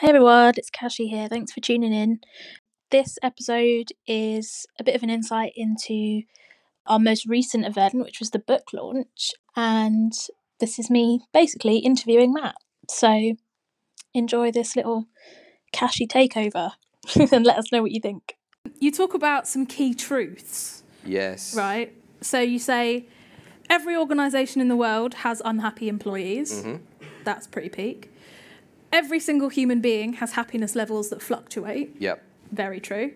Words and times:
Hi 0.00 0.08
everyone, 0.08 0.54
it's 0.56 0.70
Kashi 0.70 1.08
here. 1.08 1.28
Thanks 1.28 1.52
for 1.52 1.60
tuning 1.60 1.92
in. 1.92 2.20
This 2.90 3.18
episode 3.22 3.88
is 4.06 4.66
a 4.78 4.84
bit 4.84 4.94
of 4.94 5.02
an 5.02 5.10
insight 5.10 5.52
into 5.56 6.22
our 6.86 6.98
most 6.98 7.26
recent 7.26 7.66
event, 7.66 7.94
which 7.94 8.18
was 8.18 8.30
the 8.30 8.38
book 8.38 8.72
launch, 8.72 9.32
and 9.56 10.12
this 10.58 10.78
is 10.78 10.90
me 10.90 11.20
basically 11.32 11.78
interviewing 11.78 12.32
Matt. 12.32 12.56
So 12.88 13.34
enjoy 14.14 14.50
this 14.50 14.74
little 14.74 15.06
Kashi 15.72 16.06
takeover 16.06 16.72
and 17.32 17.44
let 17.44 17.58
us 17.58 17.70
know 17.70 17.82
what 17.82 17.92
you 17.92 18.00
think. 18.00 18.36
You 18.78 18.90
talk 18.90 19.14
about 19.14 19.46
some 19.46 19.66
key 19.66 19.94
truths, 19.94 20.82
Yes. 21.04 21.54
right? 21.54 21.92
So 22.22 22.40
you 22.40 22.58
say 22.58 23.06
every 23.68 23.96
organisation 23.96 24.60
in 24.60 24.68
the 24.68 24.76
world 24.76 25.14
has 25.14 25.40
unhappy 25.44 25.88
employees. 25.88 26.62
hmm 26.62 26.76
That's 27.24 27.46
pretty 27.46 27.68
peak. 27.68 28.10
Every 28.92 29.20
single 29.20 29.48
human 29.48 29.80
being 29.80 30.14
has 30.14 30.32
happiness 30.32 30.74
levels 30.74 31.10
that 31.10 31.22
fluctuate. 31.22 31.94
Yep. 31.98 32.22
Very 32.50 32.80
true. 32.80 33.12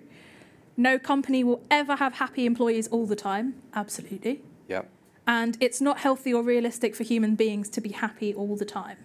No 0.77 0.99
company 0.99 1.43
will 1.43 1.63
ever 1.71 1.97
have 1.97 2.15
happy 2.15 2.47
employees 2.47 2.89
all 2.89 3.07
the 3.07 3.17
time. 3.17 3.55
Absolutely. 3.75 4.43
Yep. 4.69 4.89
And 5.27 5.57
it's 5.61 5.81
not 5.81 5.99
healthy 5.99 6.33
or 6.33 6.43
realistic 6.43 6.95
for 6.95 7.03
human 7.03 7.35
beings 7.35 7.69
to 7.71 7.81
be 7.81 7.91
happy 7.91 8.35
all 8.35 8.57
the 8.57 8.65
time. 8.65 8.99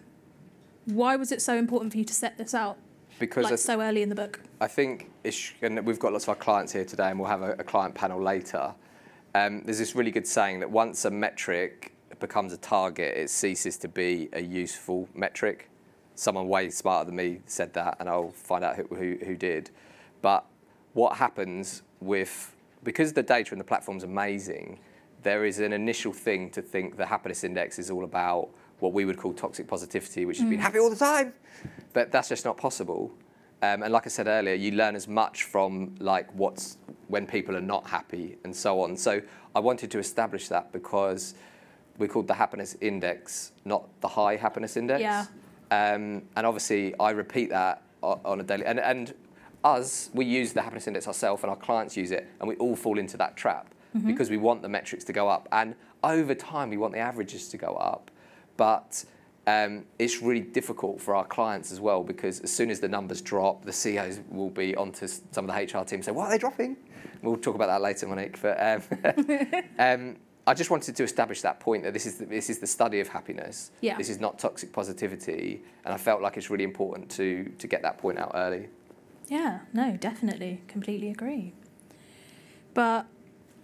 Why 0.86 1.16
was 1.16 1.32
it 1.32 1.42
so 1.42 1.56
important 1.56 1.92
for 1.92 1.98
you 1.98 2.06
to 2.06 2.14
set 2.14 2.38
this 2.38 2.54
out 2.54 2.78
Because 3.20 3.44
like 3.46 3.54
I, 3.54 3.58
so 3.58 3.82
early 3.82 4.02
in 4.02 4.10
the 4.10 4.16
book? 4.16 4.40
I 4.60 4.68
think, 4.68 5.10
it's, 5.24 5.54
and 5.62 5.86
we've 5.86 6.00
got 6.00 6.12
lots 6.12 6.26
of 6.26 6.30
our 6.30 6.36
clients 6.36 6.74
here 6.74 6.86
today, 6.86 7.10
and 7.10 7.20
we'll 7.20 7.30
have 7.30 7.42
a, 7.42 7.52
a 7.54 7.64
client 7.64 7.96
panel 7.96 8.22
later. 8.22 8.74
Um, 9.36 9.62
there's 9.64 9.78
this 9.78 9.96
really 9.96 10.12
good 10.12 10.26
saying 10.28 10.60
that 10.60 10.70
once 10.70 11.06
a 11.06 11.12
metric 11.12 11.94
becomes 12.20 12.54
a 12.54 12.58
target, 12.58 13.16
it 13.16 13.30
ceases 13.30 13.78
to 13.78 13.88
be 13.88 14.30
a 14.34 14.42
useful 14.42 15.08
metric. 15.14 15.70
Someone 16.20 16.50
way 16.50 16.70
smarter 16.70 17.06
than 17.06 17.16
me 17.16 17.40
said 17.46 17.74
that, 17.76 17.96
and 18.02 18.10
I'll 18.10 18.32
find 18.32 18.62
out 18.62 18.76
who, 18.76 18.84
who, 18.94 19.18
who 19.26 19.38
did. 19.38 19.70
But 20.22 20.46
what 20.92 21.16
happens 21.16 21.82
with, 22.02 22.54
because 22.84 23.14
the 23.14 23.24
data 23.24 23.54
and 23.54 23.62
the 23.62 23.64
platform's 23.64 24.04
amazing, 24.04 24.80
there 25.24 25.46
is 25.46 25.60
an 25.60 25.72
initial 25.72 26.12
thing 26.12 26.50
to 26.50 26.62
think 26.62 26.98
the 26.98 27.06
happiness 27.06 27.46
index 27.46 27.80
is 27.80 27.90
all 27.90 28.04
about 28.04 28.50
what 28.80 28.92
we 28.92 29.06
would 29.06 29.16
call 29.16 29.32
toxic 29.32 29.66
positivity, 29.66 30.26
which 30.26 30.40
is 30.40 30.44
being 30.44 30.60
happy 30.60 30.80
all 30.80 30.90
the 30.90 30.96
time. 30.98 31.32
But 31.94 32.12
that's 32.12 32.28
just 32.28 32.44
not 32.44 32.58
possible. 32.58 33.14
Um, 33.62 33.84
and 33.84 33.94
like 33.94 34.06
I 34.06 34.10
said 34.10 34.28
earlier, 34.28 34.56
you 34.56 34.72
learn 34.72 34.98
as 34.98 35.08
much 35.08 35.44
from 35.44 35.96
like 36.00 36.30
what's 36.34 36.80
when 37.08 37.28
people 37.28 37.56
are 37.56 37.62
not 37.62 37.88
happy 37.88 38.38
and 38.44 38.54
so 38.54 38.82
on. 38.82 38.98
So 38.98 39.22
I 39.56 39.62
wanted 39.62 39.90
to 39.92 40.00
establish 40.00 40.50
that 40.50 40.74
because 40.74 41.36
we 41.98 42.10
called 42.10 42.28
the 42.28 42.34
happiness 42.34 42.76
index, 42.82 43.54
not 43.64 43.88
the 44.02 44.10
high 44.10 44.36
happiness 44.36 44.76
index. 44.76 45.02
Yeah. 45.02 45.26
Um, 45.72 46.24
and 46.36 46.46
obviously, 46.46 46.96
I 47.00 47.12
repeat 47.12 47.50
that 47.50 47.82
on 48.02 48.40
a 48.40 48.44
daily. 48.44 48.66
And, 48.66 48.80
and 48.80 49.14
us, 49.64 50.10
we 50.14 50.26
use 50.26 50.54
the 50.54 50.62
happiness 50.62 50.88
index 50.88 51.08
ourselves, 51.08 51.44
and 51.44 51.50
our 51.50 51.56
clients 51.56 51.98
use 51.98 52.12
it, 52.12 52.28
and 52.40 52.48
we 52.48 52.56
all 52.56 52.76
fall 52.76 52.98
into 52.98 53.18
that 53.18 53.36
trap 53.36 53.74
because 54.06 54.30
we 54.30 54.38
want 54.38 54.62
the 54.62 54.70
metrics 54.70 55.04
to 55.06 55.14
go 55.14 55.28
up. 55.28 55.48
And 55.52 55.76
over 56.04 56.36
time, 56.36 56.70
we 56.70 56.78
want 56.78 56.94
the 56.94 57.00
averages 57.00 57.50
to 57.50 57.58
go 57.58 57.74
up. 57.76 58.12
But 58.56 59.04
um, 59.48 59.86
it's 59.98 60.22
really 60.22 60.42
difficult 60.42 61.02
for 61.02 61.16
our 61.16 61.26
clients 61.26 61.72
as 61.72 61.80
well 61.80 62.04
because 62.04 62.40
as 62.42 62.52
soon 62.52 62.70
as 62.70 62.80
the 62.80 62.88
numbers 62.88 63.22
drop, 63.22 63.66
the 63.66 63.74
CEOs 63.74 64.20
will 64.30 64.50
be 64.50 64.76
onto 64.76 65.08
some 65.08 65.50
of 65.50 65.56
the 65.56 65.62
HR 65.62 65.84
team 65.84 65.98
and 65.98 66.06
say, 66.06 66.12
"Why 66.12 66.28
are 66.28 66.30
they 66.30 66.38
dropping?" 66.38 66.78
We'll 67.22 67.38
talk 67.38 67.56
about 67.56 67.68
that 67.68 67.82
later, 67.82 68.08
Monique. 68.08 68.40
But 68.42 68.58
um, 68.62 69.64
um, 69.80 70.18
I 70.50 70.56
just 70.56 70.72
wanted 70.72 70.96
to 70.96 71.04
establish 71.04 71.42
that 71.42 71.60
point 71.60 71.84
that 71.84 71.94
this 71.94 72.08
is 72.08 72.16
the, 72.16 72.26
this 72.26 72.50
is 72.50 72.58
the 72.58 72.66
study 72.66 73.00
of 73.02 73.08
happiness. 73.08 73.70
Yeah. 73.82 73.96
This 73.98 74.10
is 74.10 74.20
not 74.20 74.40
toxic 74.40 74.74
positivity, 74.74 75.62
and 75.86 75.94
I 75.94 75.98
felt 75.98 76.24
like 76.24 76.38
it's 76.38 76.50
really 76.50 76.64
important 76.64 77.12
to 77.12 77.52
to 77.60 77.68
get 77.68 77.84
that 77.84 78.00
point 78.00 78.18
out 78.18 78.32
early. 78.34 78.70
Yeah, 79.28 79.60
no, 79.74 79.96
definitely. 79.96 80.64
Completely 80.68 81.12
agree. 81.12 81.54
But, 82.74 83.06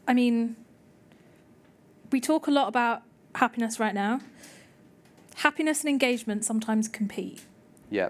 I 0.07 0.13
mean, 0.13 0.55
we 2.11 2.21
talk 2.21 2.45
a 2.45 2.51
lot 2.51 2.67
about 2.67 3.01
happiness 3.33 3.79
right 3.79 3.95
now. 3.95 4.19
Happiness 5.37 5.81
and 5.81 5.89
engagement 5.89 6.45
sometimes 6.45 6.87
compete. 6.87 7.45
Yeah. 7.89 8.09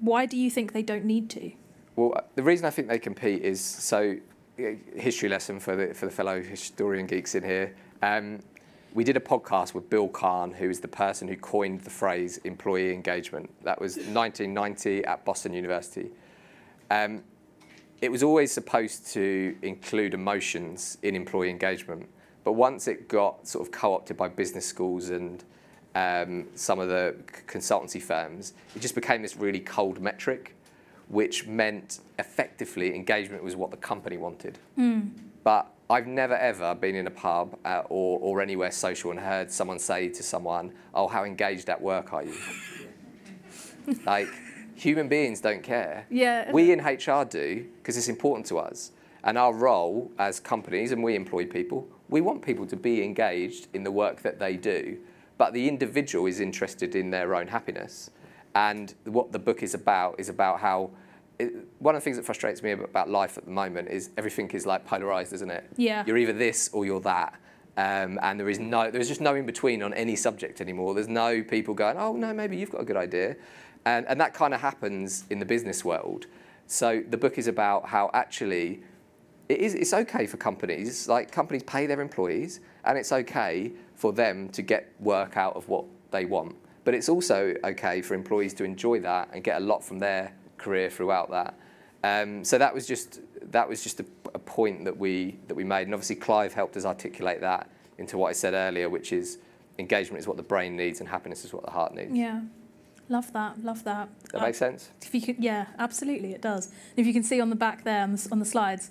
Why 0.00 0.24
do 0.24 0.38
you 0.38 0.50
think 0.50 0.72
they 0.72 0.82
don't 0.82 1.04
need 1.04 1.28
to? 1.30 1.52
Well, 1.94 2.24
the 2.36 2.42
reason 2.42 2.64
I 2.64 2.70
think 2.70 2.88
they 2.88 2.98
compete 2.98 3.42
is 3.42 3.60
so 3.60 4.16
history 4.56 5.28
lesson 5.28 5.58
for 5.58 5.76
the 5.76 5.94
for 5.94 6.06
the 6.06 6.12
fellow 6.12 6.40
historian 6.40 7.06
geeks 7.06 7.34
in 7.34 7.42
here. 7.42 7.74
Um, 8.02 8.40
we 8.94 9.04
did 9.04 9.16
a 9.16 9.20
podcast 9.20 9.72
with 9.72 9.88
Bill 9.88 10.08
Kahn, 10.08 10.52
who 10.52 10.68
is 10.68 10.80
the 10.80 10.88
person 10.88 11.26
who 11.26 11.36
coined 11.36 11.80
the 11.80 11.90
phrase 11.90 12.36
employee 12.38 12.92
engagement. 12.92 13.50
That 13.64 13.80
was 13.80 13.96
1990 13.96 15.04
at 15.06 15.24
Boston 15.24 15.54
University. 15.54 16.10
Um, 16.90 17.22
it 18.02 18.10
was 18.10 18.22
always 18.22 18.52
supposed 18.52 19.06
to 19.12 19.56
include 19.62 20.12
emotions 20.12 20.98
in 21.02 21.16
employee 21.16 21.48
engagement, 21.48 22.06
but 22.44 22.52
once 22.52 22.86
it 22.86 23.08
got 23.08 23.46
sort 23.46 23.66
of 23.66 23.72
co-opted 23.72 24.16
by 24.16 24.28
business 24.28 24.66
schools 24.66 25.08
and 25.08 25.42
um, 25.94 26.48
some 26.54 26.78
of 26.78 26.88
the 26.88 27.14
consultancy 27.46 28.02
firms, 28.02 28.54
it 28.74 28.82
just 28.82 28.94
became 28.94 29.22
this 29.22 29.36
really 29.36 29.60
cold 29.60 30.00
metric, 30.00 30.54
which 31.12 31.46
meant 31.46 32.00
effectively 32.18 32.94
engagement 32.94 33.44
was 33.44 33.54
what 33.54 33.70
the 33.70 33.76
company 33.76 34.16
wanted. 34.16 34.58
But 35.44 35.70
I've 35.90 36.06
never 36.06 36.34
ever 36.34 36.74
been 36.74 36.94
in 36.94 37.06
a 37.06 37.10
pub 37.10 37.58
uh, 37.66 37.82
or, 37.90 38.18
or 38.20 38.40
anywhere 38.40 38.70
social 38.70 39.10
and 39.10 39.20
heard 39.20 39.50
someone 39.50 39.78
say 39.78 40.08
to 40.08 40.22
someone, 40.22 40.72
"Oh, 40.94 41.06
how 41.06 41.24
engaged 41.24 41.68
at 41.68 41.80
work 41.80 42.14
are 42.14 42.24
you?" 42.24 42.34
like 44.06 44.28
human 44.74 45.06
beings 45.08 45.40
don't 45.42 45.62
care. 45.62 46.06
Yeah. 46.08 46.50
We 46.50 46.72
in 46.72 46.80
HR 46.80 47.24
do 47.24 47.66
because 47.76 47.98
it's 47.98 48.08
important 48.08 48.46
to 48.46 48.58
us. 48.58 48.92
And 49.22 49.36
our 49.36 49.52
role 49.52 50.10
as 50.18 50.40
companies, 50.40 50.92
and 50.92 51.02
we 51.02 51.14
employ 51.14 51.46
people, 51.46 51.86
we 52.08 52.20
want 52.22 52.42
people 52.42 52.66
to 52.66 52.76
be 52.76 53.04
engaged 53.04 53.68
in 53.74 53.84
the 53.84 53.90
work 53.90 54.22
that 54.22 54.38
they 54.38 54.56
do. 54.56 54.98
But 55.36 55.52
the 55.52 55.68
individual 55.68 56.26
is 56.26 56.40
interested 56.40 56.96
in 56.96 57.10
their 57.10 57.34
own 57.34 57.48
happiness. 57.48 58.10
And 58.54 58.94
what 59.04 59.30
the 59.30 59.38
book 59.38 59.62
is 59.62 59.74
about 59.74 60.18
is 60.18 60.28
about 60.28 60.60
how 60.60 60.90
it, 61.42 61.54
one 61.78 61.94
of 61.94 62.00
the 62.00 62.04
things 62.04 62.16
that 62.16 62.24
frustrates 62.24 62.62
me 62.62 62.72
about 62.72 63.08
life 63.08 63.36
at 63.38 63.44
the 63.44 63.50
moment 63.50 63.88
is 63.88 64.10
everything 64.16 64.50
is 64.50 64.66
like 64.66 64.84
polarized, 64.84 65.32
isn't 65.32 65.50
it? 65.50 65.64
Yeah. 65.76 66.04
You're 66.06 66.18
either 66.18 66.32
this 66.32 66.70
or 66.72 66.84
you're 66.84 67.00
that. 67.00 67.34
Um, 67.76 68.18
and 68.22 68.38
there 68.38 68.48
is 68.48 68.58
no, 68.58 68.90
there's 68.90 69.08
just 69.08 69.20
no 69.20 69.34
in 69.34 69.46
between 69.46 69.82
on 69.82 69.94
any 69.94 70.14
subject 70.16 70.60
anymore. 70.60 70.94
There's 70.94 71.08
no 71.08 71.42
people 71.42 71.74
going, 71.74 71.96
oh 71.96 72.14
no, 72.14 72.32
maybe 72.32 72.56
you've 72.56 72.70
got 72.70 72.82
a 72.82 72.84
good 72.84 72.98
idea, 72.98 73.36
and 73.86 74.06
and 74.08 74.20
that 74.20 74.34
kind 74.34 74.52
of 74.52 74.60
happens 74.60 75.24
in 75.30 75.38
the 75.38 75.46
business 75.46 75.82
world. 75.84 76.26
So 76.66 77.02
the 77.08 77.16
book 77.16 77.38
is 77.38 77.48
about 77.48 77.86
how 77.86 78.10
actually 78.12 78.82
it 79.48 79.58
is 79.58 79.74
it's 79.74 79.92
okay 79.92 80.26
for 80.26 80.36
companies 80.36 81.08
like 81.08 81.30
companies 81.30 81.62
pay 81.64 81.86
their 81.86 82.00
employees 82.00 82.60
and 82.84 82.96
it's 82.96 83.12
okay 83.12 83.72
for 83.94 84.12
them 84.12 84.48
to 84.48 84.62
get 84.62 84.92
work 85.00 85.36
out 85.36 85.54
of 85.56 85.68
what 85.68 85.84
they 86.10 86.24
want 86.24 86.54
but 86.84 86.94
it's 86.94 87.08
also 87.08 87.54
okay 87.64 88.00
for 88.00 88.14
employees 88.14 88.54
to 88.54 88.64
enjoy 88.64 89.00
that 89.00 89.28
and 89.32 89.44
get 89.44 89.60
a 89.60 89.64
lot 89.64 89.84
from 89.84 89.98
their 89.98 90.32
career 90.62 90.88
throughout 90.90 91.30
that 91.30 91.54
um, 92.04 92.44
so 92.44 92.58
that 92.58 92.72
was 92.74 92.86
just 92.86 93.20
that 93.52 93.68
was 93.68 93.82
just 93.82 94.00
a, 94.00 94.06
a 94.34 94.38
point 94.38 94.84
that 94.84 94.96
we 94.96 95.38
that 95.48 95.54
we 95.54 95.64
made 95.64 95.84
and 95.86 95.94
obviously 95.94 96.16
Clive 96.16 96.52
helped 96.54 96.76
us 96.76 96.84
articulate 96.84 97.40
that 97.40 97.68
into 97.98 98.18
what 98.18 98.28
I 98.28 98.32
said 98.32 98.54
earlier 98.54 98.88
which 98.88 99.12
is 99.12 99.38
engagement 99.78 100.20
is 100.20 100.26
what 100.26 100.36
the 100.36 100.42
brain 100.42 100.76
needs 100.76 101.00
and 101.00 101.08
happiness 101.08 101.44
is 101.44 101.52
what 101.52 101.64
the 101.64 101.70
heart 101.70 101.94
needs 101.94 102.12
Yeah. 102.14 102.40
Love 103.08 103.32
that. 103.32 103.62
Love 103.62 103.82
that. 103.84 104.08
that 104.32 104.40
Uh, 104.40 104.44
makes 104.46 104.58
sense 104.58 104.90
If 105.02 105.12
you 105.14 105.20
could, 105.20 105.38
yeah, 105.38 105.66
absolutely, 105.78 106.32
it 106.32 106.40
does. 106.40 106.70
If 106.96 107.04
you 107.06 107.12
can 107.12 107.22
see 107.22 107.40
on 107.40 107.50
the 107.50 107.56
back 107.56 107.84
there 107.84 108.02
on 108.02 108.12
the, 108.16 108.28
on 108.32 108.38
the 108.38 108.44
slides, 108.54 108.90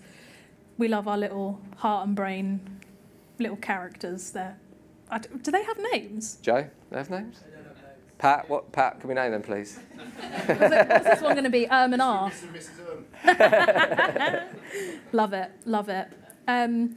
we 0.77 0.87
love 0.87 1.07
our 1.07 1.17
little 1.17 1.59
heart 1.77 2.05
and 2.07 2.15
brain, 2.15 2.59
little 3.39 3.57
characters 3.57 4.31
there. 4.31 4.57
Do 5.41 5.49
they 5.51 5.63
have 5.63 5.77
names? 5.91 6.37
Joe 6.41 6.69
they 6.91 6.97
have 6.97 7.09
names 7.09 7.41
Pat 8.21 8.47
what 8.47 8.71
Pat 8.71 8.99
can 8.99 9.09
we 9.09 9.15
name 9.15 9.31
them 9.31 9.41
please 9.41 9.79
What's, 10.45 10.61
it, 10.61 10.89
what's 10.89 11.05
this 11.05 11.21
one 11.21 11.33
going 11.33 11.43
to 11.43 11.49
be? 11.49 11.67
Um 11.67 11.93
and 11.93 12.01
R. 12.01 12.31
love 15.11 15.33
it, 15.33 15.51
love 15.65 15.89
it. 15.89 16.07
Um, 16.47 16.95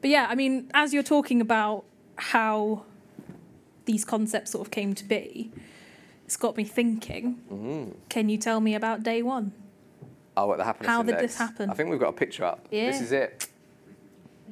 but 0.00 0.10
yeah, 0.10 0.26
I 0.28 0.34
mean, 0.34 0.70
as 0.74 0.92
you're 0.94 1.02
talking 1.02 1.40
about 1.40 1.84
how 2.16 2.84
these 3.84 4.04
concepts 4.04 4.50
sort 4.52 4.66
of 4.66 4.70
came 4.70 4.94
to 4.94 5.04
be, 5.04 5.50
it's 6.24 6.36
got 6.36 6.56
me 6.56 6.64
thinking. 6.64 7.40
mm. 7.52 7.94
Can 8.08 8.28
you 8.28 8.38
tell 8.38 8.60
me 8.60 8.74
about 8.74 9.02
day 9.02 9.22
one? 9.22 9.52
Oh, 10.36 10.46
what 10.46 10.58
the 10.58 10.64
happiness 10.64 10.88
How 10.88 11.02
did 11.02 11.10
index. 11.10 11.32
this 11.34 11.38
happen? 11.38 11.70
I 11.70 11.74
think 11.74 11.90
we've 11.90 12.00
got 12.00 12.08
a 12.08 12.14
picture 12.14 12.44
up. 12.44 12.66
Yeah. 12.70 12.90
This 12.90 13.00
is 13.02 13.12
it. 13.12 13.48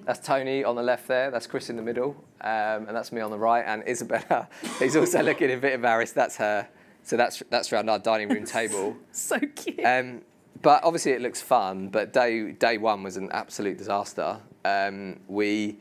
That's 0.05 0.27
Tony 0.27 0.65
on 0.65 0.77
the 0.77 0.83
left 0.83 1.09
there. 1.09 1.31
That's 1.31 1.47
Chris 1.47 1.71
in 1.71 1.77
the 1.77 1.83
middle, 1.83 2.17
um, 2.41 2.87
and 2.87 2.91
that's 2.91 3.13
me 3.13 3.21
on 3.21 3.31
the 3.31 3.39
right. 3.39 3.65
And 3.67 3.87
Isabella 3.87 4.49
is 4.81 4.97
also 4.97 5.23
looking 5.25 5.51
a 5.53 5.57
bit 5.57 5.73
embarrassed. 5.73 6.15
That's 6.15 6.37
her. 6.37 6.69
So 7.03 7.17
that's 7.17 7.43
that's 7.51 7.73
around 7.73 7.89
our 7.89 7.99
dining 7.99 8.29
room 8.29 8.45
table. 8.59 8.97
So 9.13 9.39
cute. 9.39 9.85
Um, 9.85 10.23
but 10.63 10.85
obviously 10.85 11.13
it 11.13 11.23
looks 11.23 11.41
fun. 11.41 11.89
But 11.89 12.13
day 12.13 12.53
day 12.53 12.79
one 12.79 13.03
was 13.03 13.17
an 13.17 13.31
absolute 13.33 13.79
disaster. 13.79 14.39
Um, 14.65 15.21
we 15.29 15.79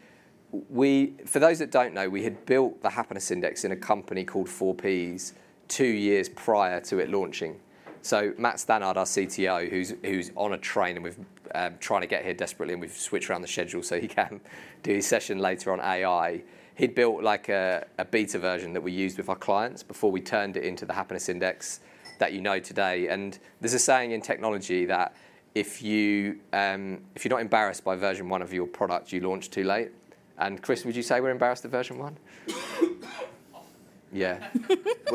we 0.51 1.15
for 1.25 1.39
those 1.39 1.59
that 1.59 1.71
don't 1.71 1.93
know, 1.93 2.09
we 2.09 2.23
had 2.23 2.45
built 2.45 2.81
the 2.81 2.89
happiness 2.89 3.31
index 3.31 3.65
in 3.65 3.71
a 3.71 3.77
company 3.77 4.23
called 4.23 4.49
Four 4.49 4.75
Ps 4.75 5.33
two 5.67 5.85
years 5.85 6.29
prior 6.29 6.79
to 6.81 6.99
it 6.99 7.09
launching. 7.09 7.59
So 8.01 8.33
Matt 8.37 8.55
Stannard, 8.55 8.97
our 8.97 9.05
CTO, 9.05 9.69
who's 9.69 9.93
who's 10.03 10.31
on 10.35 10.53
a 10.53 10.57
train 10.57 10.95
and 10.95 11.03
we've 11.03 11.19
um, 11.55 11.75
trying 11.79 12.01
to 12.01 12.07
get 12.07 12.23
here 12.23 12.33
desperately, 12.33 12.73
and 12.73 12.81
we've 12.81 12.91
switched 12.91 13.29
around 13.29 13.41
the 13.41 13.47
schedule 13.47 13.83
so 13.83 13.99
he 13.99 14.07
can 14.07 14.41
do 14.83 14.93
his 14.93 15.07
session 15.07 15.39
later 15.39 15.71
on 15.71 15.79
AI. 15.79 16.41
He'd 16.75 16.95
built 16.95 17.23
like 17.23 17.49
a, 17.49 17.85
a 17.97 18.05
beta 18.05 18.39
version 18.39 18.73
that 18.73 18.81
we 18.81 18.91
used 18.91 19.17
with 19.17 19.27
our 19.29 19.35
clients 19.35 19.83
before 19.83 20.11
we 20.11 20.21
turned 20.21 20.55
it 20.55 20.63
into 20.63 20.85
the 20.85 20.93
happiness 20.93 21.27
index 21.27 21.81
that 22.19 22.33
you 22.33 22.41
know 22.41 22.59
today. 22.59 23.07
And 23.09 23.37
there's 23.59 23.73
a 23.73 23.79
saying 23.79 24.11
in 24.11 24.21
technology 24.21 24.85
that 24.85 25.13
if 25.55 25.81
you 25.81 26.39
um, 26.53 27.01
if 27.15 27.25
you're 27.25 27.31
not 27.31 27.41
embarrassed 27.41 27.83
by 27.83 27.95
version 27.95 28.29
one 28.29 28.41
of 28.41 28.53
your 28.53 28.67
product, 28.67 29.11
you 29.11 29.19
launch 29.21 29.49
too 29.49 29.63
late. 29.63 29.91
And 30.37 30.61
Chris, 30.61 30.85
would 30.85 30.95
you 30.95 31.03
say 31.03 31.19
we're 31.19 31.31
embarrassed 31.31 31.65
at 31.65 31.71
version 31.71 31.97
one? 31.97 32.17
Yeah. 34.11 34.47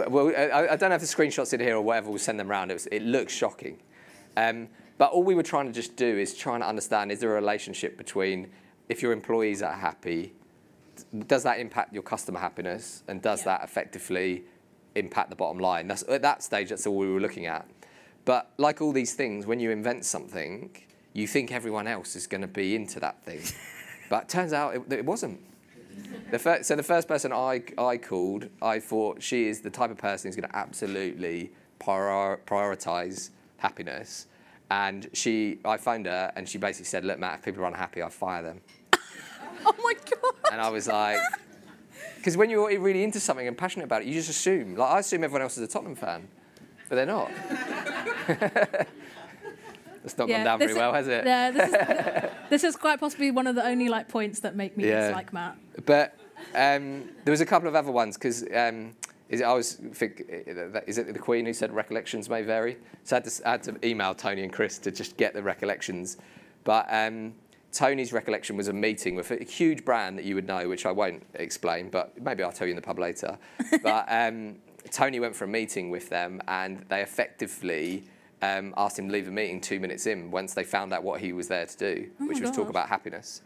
well, 0.08 0.28
I, 0.36 0.68
I 0.68 0.76
don't 0.76 0.90
have 0.90 1.00
the 1.00 1.06
screenshots 1.06 1.52
in 1.52 1.60
here 1.60 1.76
or 1.76 1.82
whatever. 1.82 2.10
We'll 2.10 2.18
send 2.18 2.38
them 2.38 2.50
around. 2.50 2.70
It, 2.70 2.74
was, 2.74 2.86
it 2.86 3.02
looks 3.02 3.34
shocking. 3.34 3.78
Um, 4.36 4.68
but 4.98 5.10
all 5.10 5.22
we 5.22 5.34
were 5.34 5.42
trying 5.42 5.66
to 5.66 5.72
just 5.72 5.96
do 5.96 6.06
is 6.06 6.34
trying 6.34 6.60
to 6.60 6.66
understand: 6.68 7.10
is 7.12 7.20
there 7.20 7.30
a 7.32 7.34
relationship 7.34 7.96
between 7.96 8.50
if 8.88 9.02
your 9.02 9.12
employees 9.12 9.62
are 9.62 9.72
happy, 9.72 10.32
does 11.26 11.42
that 11.42 11.58
impact 11.58 11.92
your 11.92 12.02
customer 12.02 12.38
happiness, 12.40 13.02
and 13.08 13.20
does 13.22 13.40
Yeah. 13.40 13.56
that 13.58 13.64
effectively 13.64 14.44
impact 14.94 15.30
the 15.30 15.36
bottom 15.36 15.58
line? 15.58 15.88
That's 15.88 16.04
at 16.08 16.22
that 16.22 16.42
stage. 16.42 16.68
That's 16.68 16.86
all 16.86 16.96
we 16.96 17.10
were 17.12 17.20
looking 17.20 17.46
at. 17.46 17.66
But 18.24 18.50
like 18.56 18.80
all 18.80 18.92
these 18.92 19.14
things, 19.14 19.46
when 19.46 19.60
you 19.60 19.70
invent 19.70 20.04
something, 20.04 20.70
you 21.12 21.26
think 21.26 21.52
everyone 21.52 21.86
else 21.86 22.16
is 22.16 22.26
going 22.26 22.40
to 22.40 22.46
be 22.48 22.74
into 22.74 22.98
that 23.00 23.22
thing, 23.24 23.40
but 24.10 24.24
it 24.24 24.28
turns 24.28 24.52
out 24.52 24.74
it, 24.74 24.92
it 24.92 25.04
wasn't. 25.04 25.40
The 26.30 26.58
so 26.62 26.74
the 26.74 26.82
first 26.82 27.06
person 27.06 27.32
I, 27.32 27.62
I 27.78 27.98
called, 27.98 28.48
I 28.60 28.80
thought 28.80 29.22
she 29.22 29.46
is 29.46 29.60
the 29.60 29.70
type 29.70 29.90
of 29.90 29.98
person 29.98 30.28
who's 30.28 30.36
going 30.36 30.48
to 30.48 30.56
absolutely 30.56 31.52
prior- 31.78 32.38
prioritize 32.46 33.30
happiness. 33.58 34.26
And 34.74 35.08
she, 35.12 35.58
I 35.64 35.76
phoned 35.76 36.06
her 36.06 36.32
and 36.34 36.48
she 36.48 36.58
basically 36.58 36.86
said, 36.86 37.04
look, 37.04 37.20
Matt, 37.20 37.38
if 37.38 37.44
people 37.44 37.62
are 37.62 37.68
unhappy, 37.68 38.02
I 38.02 38.08
fire 38.08 38.42
them. 38.42 38.60
Oh 39.66 39.74
my 39.82 39.94
god. 39.94 40.52
And 40.52 40.60
I 40.60 40.68
was 40.68 40.86
like, 40.88 41.16
because 42.16 42.36
when 42.36 42.50
you're 42.50 42.66
really 42.80 43.02
into 43.02 43.18
something 43.18 43.46
and 43.48 43.56
passionate 43.56 43.84
about 43.84 44.02
it, 44.02 44.08
you 44.08 44.12
just 44.12 44.28
assume. 44.28 44.74
Like, 44.76 44.90
I 44.90 44.98
assume 44.98 45.24
everyone 45.24 45.40
else 45.40 45.56
is 45.56 45.62
a 45.62 45.66
Tottenham 45.68 45.94
fan, 45.94 46.28
but 46.88 46.96
they're 46.96 47.06
not. 47.06 47.30
It's 50.04 50.18
not 50.18 50.28
gone 50.28 50.44
down 50.44 50.58
very 50.58 50.74
well, 50.74 50.92
has 50.92 51.08
it? 51.08 51.24
Yeah, 51.24 51.50
this 51.50 51.70
is, 51.72 52.30
this 52.50 52.64
is 52.64 52.76
quite 52.76 53.00
possibly 53.00 53.30
one 53.30 53.46
of 53.46 53.54
the 53.54 53.64
only 53.64 53.88
like 53.88 54.06
points 54.06 54.40
that 54.40 54.54
make 54.54 54.76
me 54.76 54.86
Yeah. 54.86 55.06
dislike 55.06 55.32
Matt. 55.32 55.56
But 55.86 56.14
um, 56.54 57.08
there 57.24 57.30
was 57.32 57.40
a 57.40 57.46
couple 57.46 57.68
of 57.68 57.74
other 57.74 57.90
ones 57.90 58.18
because 58.18 58.44
um, 58.54 58.94
is 59.28 59.40
it, 59.40 59.44
I 59.44 59.52
was 59.52 59.74
think 59.74 60.22
uh, 60.30 60.80
is 60.86 60.98
it 60.98 61.12
the 61.12 61.18
Queen 61.18 61.46
who 61.46 61.52
said 61.52 61.72
recollections 61.72 62.28
may 62.28 62.42
vary. 62.42 62.76
So 63.04 63.16
I 63.16 63.20
had, 63.20 63.24
to, 63.24 63.48
I 63.48 63.50
had 63.52 63.62
to 63.64 63.86
email 63.86 64.14
Tony 64.14 64.42
and 64.42 64.52
Chris 64.52 64.78
to 64.80 64.90
just 64.90 65.16
get 65.16 65.34
the 65.34 65.42
recollections. 65.42 66.18
But 66.64 66.86
um, 66.90 67.34
Tony's 67.72 68.12
recollection 68.12 68.56
was 68.56 68.68
a 68.68 68.72
meeting 68.72 69.14
with 69.14 69.30
a 69.30 69.42
huge 69.44 69.84
brand 69.84 70.18
that 70.18 70.24
you 70.24 70.34
would 70.34 70.46
know, 70.46 70.68
which 70.68 70.86
I 70.86 70.92
won't 70.92 71.22
explain, 71.34 71.90
but 71.90 72.20
maybe 72.22 72.42
I'll 72.42 72.52
tell 72.52 72.66
you 72.66 72.72
in 72.72 72.76
the 72.76 72.82
pub 72.82 72.98
later. 72.98 73.38
but 73.82 74.06
um, 74.08 74.56
Tony 74.90 75.20
went 75.20 75.34
for 75.34 75.44
a 75.44 75.48
meeting 75.48 75.90
with 75.90 76.08
them, 76.08 76.40
and 76.48 76.84
they 76.88 77.02
effectively. 77.02 78.04
Um, 78.42 78.74
asked 78.76 78.98
him 78.98 79.06
to 79.06 79.12
leave 79.14 79.24
the 79.24 79.32
meeting 79.32 79.58
two 79.58 79.80
minutes 79.80 80.06
in 80.06 80.30
once 80.30 80.52
they 80.52 80.64
found 80.64 80.92
out 80.92 81.02
what 81.02 81.18
he 81.18 81.32
was 81.32 81.48
there 81.48 81.64
to 81.64 81.76
do, 81.78 82.10
which 82.18 82.40
was 82.40 82.50
talk 82.50 82.68
about 82.68 82.90
happiness. 82.90 83.40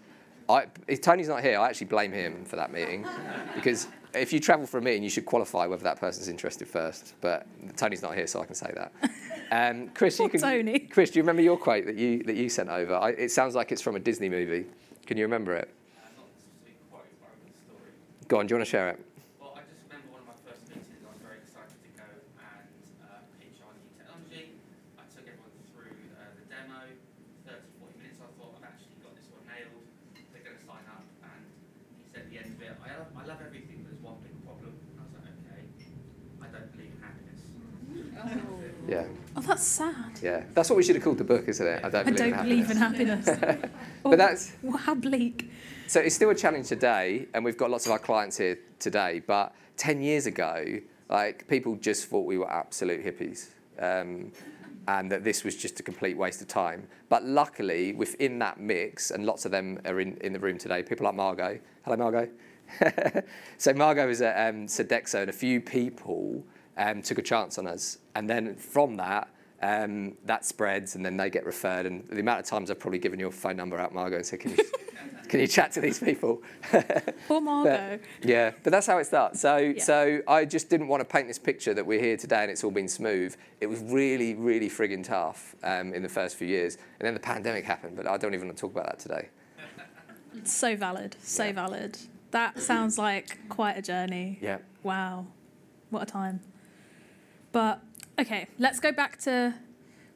I, 0.48 0.66
if 0.88 1.00
Tony's 1.00 1.28
not 1.28 1.42
here, 1.42 1.56
I 1.60 1.68
actually 1.68 1.86
blame 1.86 2.10
him 2.10 2.44
for 2.44 2.56
that 2.56 2.72
meeting 2.72 3.06
because 3.54 3.86
if 4.14 4.32
you 4.32 4.40
travel 4.40 4.66
for 4.66 4.78
a 4.78 4.82
meeting, 4.82 5.02
you 5.02 5.10
should 5.10 5.26
qualify 5.26 5.66
whether 5.66 5.84
that 5.84 5.98
person's 6.00 6.28
interested 6.28 6.66
first. 6.68 7.14
But 7.20 7.46
Tony's 7.76 8.02
not 8.02 8.14
here, 8.14 8.26
so 8.26 8.40
I 8.40 8.46
can 8.46 8.54
say 8.54 8.72
that. 8.74 8.92
Um, 9.50 9.88
Chris, 9.94 10.18
you 10.18 10.24
Poor 10.28 10.30
can. 10.30 10.40
Tony. 10.40 10.78
Chris, 10.80 11.10
do 11.10 11.18
you 11.18 11.22
remember 11.22 11.42
your 11.42 11.56
quote 11.56 11.86
that 11.86 11.96
you 11.96 12.22
that 12.24 12.36
you 12.36 12.48
sent 12.48 12.68
over? 12.68 12.94
I, 12.94 13.10
it 13.10 13.30
sounds 13.30 13.54
like 13.54 13.72
it's 13.72 13.80
from 13.82 13.96
a 13.96 14.00
Disney 14.00 14.28
movie. 14.28 14.66
Can 15.06 15.16
you 15.16 15.24
remember 15.24 15.54
it? 15.56 15.72
Uh, 15.96 16.04
not 16.16 16.28
a 16.28 16.72
but 16.92 17.00
I 17.00 17.00
remember 17.00 17.48
the 17.48 17.56
story. 17.64 17.90
Go 18.28 18.38
on. 18.40 18.46
Do 18.46 18.52
you 18.52 18.56
want 18.58 18.66
to 18.66 18.70
share 18.70 18.88
it? 18.90 19.00
Well, 19.40 19.56
I 19.56 19.64
just 19.64 19.80
remember 19.88 20.12
one 20.12 20.20
of 20.20 20.28
my 20.28 20.36
first 20.44 20.68
meetings. 20.68 21.00
I 21.00 21.08
was 21.08 21.20
very 21.24 21.40
excited 21.40 21.72
to 21.80 21.90
go 21.96 22.04
and 22.04 22.68
uh, 23.08 23.24
pitch 23.40 23.56
our 23.64 23.72
new 23.72 23.88
technology. 23.96 24.52
I 25.00 25.04
took 25.08 25.24
everyone 25.24 25.52
through 25.72 25.96
uh, 26.12 26.28
the 26.36 26.44
demo, 26.52 26.80
30, 27.48 27.56
40 27.80 28.04
minutes. 28.04 28.20
I 28.20 28.28
thought 28.36 28.52
I've 28.60 28.68
actually 28.68 29.00
got 29.00 29.16
this 29.16 29.32
one 29.32 29.48
nailed. 29.48 29.80
They're 30.12 30.44
going 30.44 30.60
to 30.60 30.64
sign 30.68 30.84
up, 30.92 31.08
and 31.24 31.40
he 31.40 32.04
said 32.12 32.28
at 32.28 32.28
the 32.28 32.36
end 32.36 32.52
of 32.52 32.60
it, 32.60 32.76
I 32.84 32.88
love, 33.00 33.08
I 33.16 33.22
love 33.24 33.40
everything, 33.40 33.80
but 33.80 33.96
there's 33.96 34.04
one 34.04 34.20
big 34.20 34.36
problem. 34.44 34.76
And 34.76 34.96
I 35.00 35.08
was 35.08 35.16
like, 35.16 35.32
okay, 35.40 35.64
I 36.44 36.46
don't 36.52 36.68
believe 36.76 36.92
in 36.92 37.00
happiness. 37.00 37.40
Yeah. 38.84 39.08
Oh, 39.36 39.37
that's 39.48 39.62
sad. 39.64 40.18
Yeah. 40.22 40.44
That's 40.54 40.70
what 40.70 40.76
we 40.76 40.82
should 40.82 40.94
have 40.94 41.04
called 41.04 41.18
the 41.18 41.24
book, 41.24 41.48
isn't 41.48 41.66
it? 41.66 41.84
I 41.84 41.88
don't 41.88 41.94
I 41.94 42.02
believe 42.04 42.16
don't 42.18 42.32
in 42.32 42.48
believe 42.48 42.70
in 42.70 42.76
happiness. 42.76 43.26
happiness. 43.26 43.70
Oh, 44.04 44.10
But 44.10 44.18
that's 44.18 44.52
how 44.78 44.94
bleak. 44.94 45.50
So 45.86 46.00
it's 46.00 46.14
still 46.14 46.30
a 46.30 46.34
challenge 46.34 46.68
today, 46.68 47.26
and 47.34 47.44
we've 47.44 47.56
got 47.56 47.70
lots 47.70 47.86
of 47.86 47.92
our 47.92 47.98
clients 47.98 48.36
here 48.36 48.58
today. 48.78 49.22
But 49.26 49.54
10 49.78 50.02
years 50.02 50.26
ago, 50.26 50.80
like 51.08 51.48
people 51.48 51.76
just 51.76 52.08
thought 52.08 52.26
we 52.26 52.36
were 52.36 52.50
absolute 52.50 53.04
hippies, 53.04 53.48
um, 53.78 54.30
and 54.86 55.10
that 55.10 55.24
this 55.24 55.44
was 55.44 55.56
just 55.56 55.80
a 55.80 55.82
complete 55.82 56.16
waste 56.16 56.42
of 56.42 56.48
time. 56.48 56.86
But 57.08 57.24
luckily, 57.24 57.94
within 57.94 58.38
that 58.40 58.60
mix, 58.60 59.10
and 59.10 59.24
lots 59.24 59.46
of 59.46 59.50
them 59.50 59.80
are 59.86 60.00
in, 60.00 60.18
in 60.18 60.32
the 60.34 60.38
room 60.38 60.58
today, 60.58 60.82
people 60.82 61.06
like 61.06 61.14
Margot. 61.14 61.58
Hello, 61.84 61.96
Margot. 61.96 62.28
so 63.58 63.72
Margot 63.72 64.06
was 64.06 64.20
at 64.20 64.48
um, 64.48 64.66
Sodexo, 64.66 65.22
and 65.22 65.30
a 65.30 65.32
few 65.32 65.58
people 65.60 66.44
um, 66.76 67.00
took 67.00 67.16
a 67.18 67.22
chance 67.22 67.56
on 67.58 67.66
us, 67.66 67.98
and 68.14 68.28
then 68.28 68.54
from 68.56 68.96
that. 68.96 69.28
Um, 69.60 70.16
that 70.24 70.44
spreads 70.44 70.94
and 70.94 71.04
then 71.04 71.16
they 71.16 71.30
get 71.30 71.44
referred 71.44 71.84
and 71.84 72.06
the 72.08 72.20
amount 72.20 72.38
of 72.38 72.46
times 72.46 72.70
I've 72.70 72.78
probably 72.78 73.00
given 73.00 73.18
your 73.18 73.32
phone 73.32 73.56
number 73.56 73.76
out 73.76 73.92
Margot 73.92 74.14
and 74.14 74.24
said 74.24 74.38
can 74.38 74.52
you 74.52 74.58
can 75.28 75.40
you 75.40 75.48
chat 75.48 75.72
to 75.72 75.80
these 75.80 75.98
people? 75.98 76.40
Poor 77.26 77.40
Margot. 77.40 77.98
yeah, 78.22 78.52
but 78.62 78.70
that's 78.70 78.86
how 78.86 78.98
it 78.98 79.04
starts. 79.06 79.40
So, 79.40 79.56
Yeah. 79.56 79.82
so 79.82 80.20
I 80.28 80.44
just 80.44 80.70
didn't 80.70 80.86
want 80.86 81.00
to 81.00 81.04
paint 81.04 81.26
this 81.26 81.40
picture 81.40 81.74
that 81.74 81.84
we're 81.84 82.00
here 82.00 82.16
today 82.16 82.42
and 82.42 82.52
it's 82.52 82.62
all 82.62 82.70
been 82.70 82.86
smooth. 82.88 83.34
It 83.60 83.66
was 83.66 83.80
really, 83.80 84.34
really 84.34 84.70
frigging 84.70 85.02
tough 85.02 85.56
um, 85.64 85.92
in 85.92 86.04
the 86.04 86.08
first 86.08 86.36
few 86.36 86.46
years, 86.46 86.76
and 87.00 87.06
then 87.06 87.14
the 87.14 87.20
pandemic 87.20 87.64
happened. 87.64 87.96
But 87.96 88.06
I 88.06 88.16
don't 88.16 88.34
even 88.34 88.46
want 88.46 88.56
to 88.58 88.60
talk 88.60 88.70
about 88.70 88.86
that 88.86 89.00
today. 89.00 89.28
So 90.44 90.76
valid. 90.76 91.16
So 91.20 91.46
Yeah. 91.46 91.52
valid. 91.52 91.98
That 92.30 92.60
sounds 92.60 92.96
like 92.96 93.38
quite 93.48 93.76
a 93.76 93.82
journey. 93.82 94.38
Yeah, 94.40 94.58
Wow. 94.84 95.26
What 95.90 96.02
a 96.04 96.06
time. 96.06 96.40
But 97.50 97.80
okay, 98.18 98.46
let's 98.58 98.80
go 98.80 98.92
back 98.92 99.18
to 99.20 99.54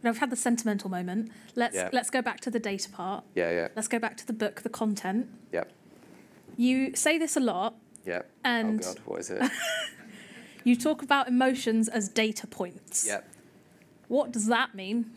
we've 0.03 0.19
had 0.19 0.31
the 0.31 0.37
sentimental 0.37 0.91
moment. 0.91 1.31
Let's 1.55 1.75
Yeah. 1.77 1.89
let's 1.93 2.11
go 2.11 2.23
back 2.23 2.41
to 2.41 2.51
the 2.51 2.59
data 2.59 2.91
part. 2.91 3.25
yeah, 3.35 3.51
yeah, 3.51 3.69
Let's 3.77 3.89
go 3.89 3.99
back 3.99 4.17
to 4.19 4.27
the 4.27 4.33
book, 4.33 4.63
the 4.63 4.69
content. 4.69 5.29
yeah, 5.53 5.65
You 6.57 6.95
say 6.97 7.19
this 7.19 7.37
a 7.37 7.41
lot. 7.41 7.75
yeah. 8.05 8.23
And- 8.45 8.81
oh 8.83 8.87
God, 8.95 8.99
what 9.05 9.21
is 9.21 9.31
it? 9.31 9.43
You 10.65 10.77
talk 10.77 11.03
about 11.03 11.27
emotions 11.27 11.89
as 11.89 12.09
data 12.09 12.47
points. 12.47 13.05
yeah. 13.05 13.23
What 14.07 14.31
does 14.31 14.47
that 14.47 14.77
mean? 14.77 15.11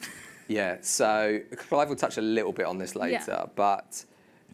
Yeah, 0.48 0.78
so 0.82 1.40
Clive 1.56 1.90
will 1.90 1.96
touch 1.96 2.18
a 2.18 2.22
little 2.22 2.52
bit 2.52 2.66
on 2.66 2.80
this 2.80 2.96
later, 2.96 3.24
Yeah. 3.28 3.46
but 3.56 4.06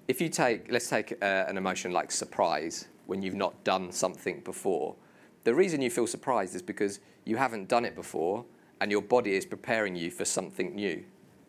if 0.09 0.19
you 0.19 0.27
take, 0.27 0.69
let's 0.69 0.89
take 0.89 1.13
uh, 1.21 1.45
an 1.47 1.57
emotion 1.57 1.91
like 1.93 2.11
surprise 2.11 2.87
when 3.05 3.21
you've 3.21 3.35
not 3.35 3.63
done 3.63 3.91
something 3.93 4.41
before. 4.41 4.95
The 5.43 5.53
reason 5.53 5.81
you 5.81 5.89
feel 5.89 6.07
surprised 6.07 6.55
is 6.55 6.61
because 6.61 6.99
you 7.25 7.37
haven't 7.37 7.67
done 7.67 7.85
it 7.85 7.95
before 7.95 8.45
and 8.79 8.91
your 8.91 9.01
body 9.01 9.35
is 9.35 9.45
preparing 9.45 9.95
you 9.95 10.11
for 10.11 10.25
something 10.25 10.75
new. 10.75 11.03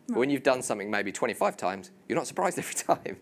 But 0.08 0.18
when 0.18 0.30
you've 0.30 0.42
done 0.42 0.62
something 0.62 0.90
maybe 0.90 1.12
25 1.12 1.56
times, 1.56 1.90
you're 2.08 2.16
not 2.16 2.26
surprised 2.26 2.58
every 2.58 2.75
time. 2.75 3.16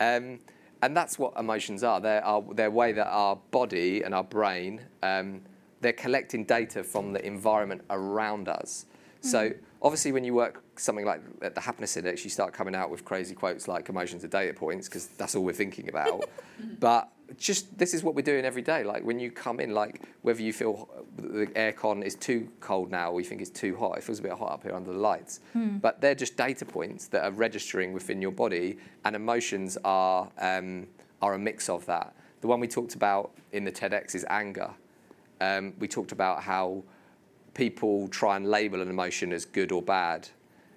Um, 0.00 0.40
and 0.82 0.96
that's 0.96 1.18
what 1.18 1.34
emotions 1.36 1.82
are. 1.82 2.00
They're, 2.00 2.24
our, 2.24 2.44
they're 2.54 2.70
way 2.70 2.92
that 2.92 3.08
our 3.08 3.36
body 3.50 4.02
and 4.02 4.14
our 4.14 4.22
brain, 4.22 4.80
um, 5.02 5.42
they're 5.80 5.92
collecting 5.92 6.44
data 6.44 6.84
from 6.84 7.12
the 7.12 7.24
environment 7.24 7.82
around 7.90 8.48
us. 8.48 8.86
So 9.20 9.52
obviously 9.82 10.12
when 10.12 10.24
you 10.24 10.34
work 10.34 10.62
something 10.76 11.04
like 11.04 11.20
at 11.42 11.54
the 11.54 11.60
happiness 11.60 11.96
index, 11.96 12.22
you 12.24 12.30
start 12.30 12.52
coming 12.52 12.74
out 12.74 12.90
with 12.90 13.04
crazy 13.04 13.34
quotes 13.34 13.66
like 13.66 13.88
emotions 13.88 14.24
are 14.24 14.28
data 14.28 14.54
points 14.54 14.88
because 14.88 15.06
that's 15.08 15.34
all 15.34 15.44
we're 15.44 15.52
thinking 15.52 15.88
about. 15.88 16.28
but 16.80 17.10
just 17.36 17.76
this 17.78 17.94
is 17.94 18.02
what 18.02 18.14
we're 18.14 18.22
doing 18.22 18.44
every 18.44 18.62
day. 18.62 18.84
Like 18.84 19.04
when 19.04 19.18
you 19.18 19.30
come 19.30 19.60
in, 19.60 19.74
like 19.74 20.02
whether 20.22 20.42
you 20.42 20.52
feel 20.52 20.88
the 21.16 21.46
aircon 21.48 22.02
is 22.02 22.14
too 22.14 22.48
cold 22.60 22.90
now 22.90 23.12
or 23.12 23.20
you 23.20 23.26
think 23.26 23.40
it's 23.40 23.50
too 23.50 23.76
hot, 23.76 23.98
it 23.98 24.04
feels 24.04 24.18
a 24.18 24.22
bit 24.22 24.32
hot 24.32 24.52
up 24.52 24.62
here 24.62 24.74
under 24.74 24.92
the 24.92 24.98
lights. 24.98 25.40
But 25.78 26.00
they're 26.00 26.14
just 26.14 26.36
data 26.36 26.64
points 26.64 27.08
that 27.08 27.24
are 27.24 27.30
registering 27.30 27.92
within 27.92 28.22
your 28.22 28.32
body, 28.32 28.78
and 29.04 29.14
emotions 29.14 29.76
are 29.84 30.30
um, 30.38 30.86
are 31.20 31.34
a 31.34 31.38
mix 31.38 31.68
of 31.68 31.84
that. 31.86 32.14
The 32.40 32.46
one 32.46 32.60
we 32.60 32.68
talked 32.68 32.94
about 32.94 33.32
in 33.52 33.64
the 33.64 33.72
TEDx 33.72 34.14
is 34.14 34.24
anger. 34.28 34.70
Um, 35.40 35.74
we 35.78 35.88
talked 35.88 36.12
about 36.12 36.42
how 36.42 36.82
people 37.54 38.08
try 38.08 38.36
and 38.36 38.46
label 38.46 38.80
an 38.80 38.88
emotion 38.88 39.32
as 39.32 39.44
good 39.44 39.72
or 39.72 39.82
bad. 39.82 40.28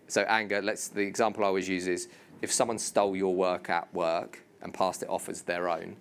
So 0.07 0.21
anger, 0.23 0.61
let's 0.61 0.87
the 0.89 1.01
example 1.01 1.43
I 1.43 1.47
always 1.47 1.69
use 1.69 1.87
is 1.87 2.09
if 2.41 2.51
someone 2.51 2.79
stole 2.79 3.15
your 3.15 3.35
work 3.35 3.69
at 3.69 3.93
work 3.93 4.43
and 4.61 4.73
passed 4.73 5.03
it 5.03 5.09
off 5.09 5.29
as 5.29 5.43
their 5.43 5.69
own, 5.69 5.95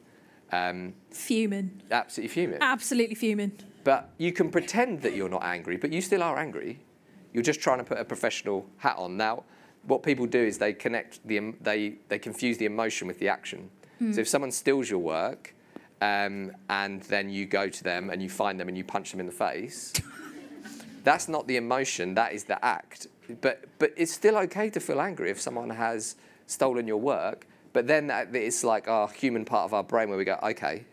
um, 0.52 0.94
Fuming. 1.10 1.82
absolutely 1.90 2.28
fuming. 2.28 2.58
Absolutely 2.60 3.14
fuming. 3.14 3.52
But 3.84 4.10
you 4.18 4.32
can 4.32 4.50
pretend 4.50 5.02
that 5.02 5.14
you're 5.14 5.28
not 5.28 5.42
angry, 5.42 5.76
but 5.76 5.92
you 5.92 6.00
still 6.00 6.22
are 6.22 6.38
angry. 6.38 6.80
You're 7.32 7.42
just 7.42 7.60
trying 7.60 7.78
to 7.78 7.84
put 7.84 7.98
a 7.98 8.04
professional 8.04 8.66
hat 8.78 8.96
on. 8.98 9.16
Now, 9.16 9.44
what 9.86 10.02
people 10.02 10.26
do 10.26 10.38
is 10.40 10.58
they 10.58 10.72
connect 10.72 11.26
the 11.26 11.54
they 11.60 11.96
they 12.08 12.18
confuse 12.18 12.58
the 12.58 12.66
emotion 12.66 13.06
with 13.08 13.18
the 13.18 13.28
action. 13.28 13.70
So 14.12 14.22
if 14.22 14.28
someone 14.28 14.50
steals 14.50 14.88
your 14.88 15.00
work, 15.00 15.54
um, 16.00 16.52
and 16.70 17.02
then 17.02 17.28
you 17.28 17.44
go 17.44 17.68
to 17.68 17.84
them 17.84 18.08
and 18.08 18.22
you 18.22 18.30
find 18.30 18.58
them 18.58 18.66
and 18.68 18.74
you 18.74 18.82
punch 18.82 19.10
them 19.10 19.20
in 19.20 19.26
the 19.26 19.32
face, 19.32 19.92
that's 21.04 21.28
not 21.28 21.46
the 21.46 21.56
emotion. 21.56 22.14
That 22.14 22.32
is 22.32 22.44
the 22.44 22.62
act. 22.64 23.08
But 23.42 23.64
but 23.78 23.92
it's 23.98 24.12
still 24.12 24.38
okay 24.38 24.70
to 24.70 24.80
feel 24.80 25.02
angry 25.02 25.30
if 25.30 25.38
someone 25.38 25.68
has 25.68 26.16
stolen 26.46 26.86
your 26.86 26.96
work. 26.96 27.46
But 27.72 27.86
then 27.86 28.10
it's 28.32 28.64
like 28.64 28.88
our 28.88 29.08
human 29.08 29.44
part 29.44 29.64
of 29.64 29.74
our 29.74 29.84
brain 29.84 30.08
where 30.08 30.18
we 30.18 30.24
go, 30.24 30.38
okay, 30.42 30.84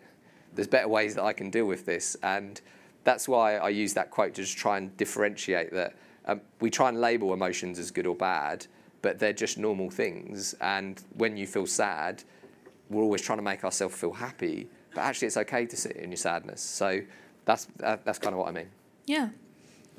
there's 0.54 0.68
better 0.68 0.88
ways 0.88 1.16
that 1.16 1.24
I 1.24 1.34
can 1.34 1.50
deal 1.50 1.66
with 1.66 1.86
this, 1.86 2.16
and 2.24 2.60
that's 3.04 3.28
why 3.28 3.58
I 3.58 3.70
use 3.70 3.94
that 3.94 4.12
quote 4.12 4.34
to 4.36 4.42
just 4.42 4.58
try 4.58 4.78
and 4.78 4.96
differentiate 4.98 5.72
that. 5.74 5.96
Um, 6.26 6.42
we 6.60 6.70
try 6.70 6.90
and 6.90 7.00
label 7.00 7.34
emotions 7.34 7.80
as 7.80 7.90
good 7.90 8.06
or 8.06 8.16
bad, 8.16 8.68
but 9.02 9.18
they're 9.18 9.34
just 9.34 9.58
normal 9.58 9.90
things. 9.90 10.56
And 10.60 11.02
when 11.16 11.38
you 11.38 11.48
feel 11.48 11.66
sad, 11.66 12.24
we're 12.90 13.04
always 13.04 13.22
trying 13.22 13.38
to 13.38 13.44
make 13.44 13.64
ourselves 13.64 13.96
feel 13.96 14.12
happy, 14.12 14.68
but 14.94 15.02
actually 15.02 15.28
it's 15.28 15.38
okay 15.38 15.66
to 15.66 15.78
sit 15.78 15.96
in 15.96 16.10
your 16.10 16.18
sadness. 16.18 16.62
So 16.62 17.02
that's 17.46 17.66
that, 17.78 18.04
that's 18.04 18.20
kind 18.20 18.34
of 18.34 18.40
what 18.40 18.50
I 18.50 18.52
mean. 18.52 18.68
Yeah, 19.06 19.30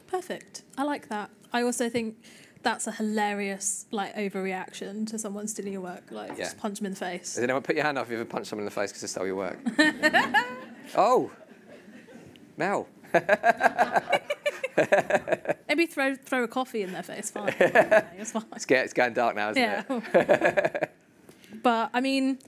perfect. 0.07 0.63
I 0.77 0.83
like 0.83 1.09
that. 1.09 1.31
I 1.53 1.63
also 1.63 1.89
think 1.89 2.17
that's 2.62 2.87
a 2.87 2.93
hilarious 2.93 3.87
like 3.91 4.15
overreaction 4.17 5.07
to 5.11 5.19
someone 5.19 5.47
stealing 5.49 5.73
your 5.73 5.83
work. 5.83 6.05
Like 6.11 6.31
Yeah. 6.31 6.45
just 6.45 6.59
punch 6.59 6.79
them 6.79 6.87
in 6.87 6.93
the 6.93 6.99
face. 6.99 7.37
Has 7.37 7.45
anyone 7.45 7.62
put 7.62 7.77
your 7.77 7.85
hand 7.85 7.99
up 7.99 8.07
if 8.07 8.11
you 8.11 8.17
ever 8.17 8.25
punched 8.25 8.49
someone 8.50 8.62
in 8.62 8.67
the 8.67 8.71
face 8.71 8.91
because 8.91 9.03
they 9.03 9.07
stole 9.09 9.27
your 9.27 9.37
work? 9.37 9.59
oh, 10.97 11.31
Mel. 12.57 12.88
Maybe 15.69 15.87
throw 15.87 16.15
throw 16.17 16.45
a 16.45 16.49
coffee 16.49 16.83
in 16.83 16.93
their 16.93 17.03
face. 17.03 17.31
Fine. 17.31 17.55
it's 17.61 18.33
fine. 18.33 18.45
It's, 18.55 18.65
get, 18.65 18.85
it's 18.85 18.93
going 18.95 19.12
dark 19.15 19.35
now, 19.37 19.50
isn't 19.50 19.62
Yeah. 19.62 19.83
it? 20.15 20.93
but 21.62 21.91
I 21.93 22.00
mean, 22.00 22.38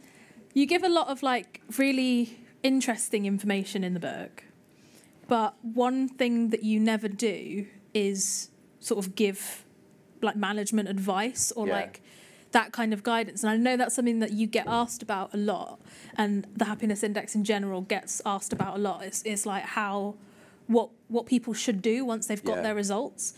you 0.55 0.67
give 0.67 0.83
a 0.85 0.89
lot 0.89 1.09
of 1.09 1.23
like 1.23 1.61
really 1.79 2.39
interesting 2.63 3.27
information 3.27 3.83
in 3.85 3.95
the 3.95 4.01
book. 4.01 4.45
But 5.29 5.55
one 5.63 6.09
thing 6.09 6.51
that 6.51 6.63
you 6.65 6.81
never 6.81 7.09
do 7.09 7.67
is 7.95 8.51
sort 8.81 9.05
of 9.05 9.15
give 9.15 9.65
like 10.23 10.37
management 10.37 10.89
advice 10.89 11.53
or 11.53 11.67
Yeah. 11.67 11.75
like 11.81 12.01
that 12.53 12.73
kind 12.73 12.93
of 12.93 13.03
guidance. 13.03 13.43
And 13.45 13.51
I 13.51 13.57
know 13.57 13.77
that's 13.77 13.95
something 13.95 14.19
that 14.19 14.33
you 14.33 14.47
get 14.47 14.67
asked 14.67 15.03
about 15.03 15.33
a 15.33 15.37
lot, 15.37 15.81
and 16.17 16.47
the 16.57 16.65
happiness 16.65 17.03
index 17.03 17.35
in 17.35 17.45
general 17.45 17.83
gets 17.83 18.21
asked 18.27 18.53
about 18.53 18.77
a 18.77 18.79
lot. 18.79 19.05
It's, 19.05 19.23
it's 19.25 19.47
like 19.47 19.63
how 19.65 20.15
what 20.67 20.91
what 21.09 21.27
people 21.27 21.53
should 21.55 21.81
do 21.83 22.05
once 22.05 22.27
they've 22.27 22.43
got 22.45 22.57
Yeah. 22.57 22.63
their 22.63 22.75
results. 22.75 23.35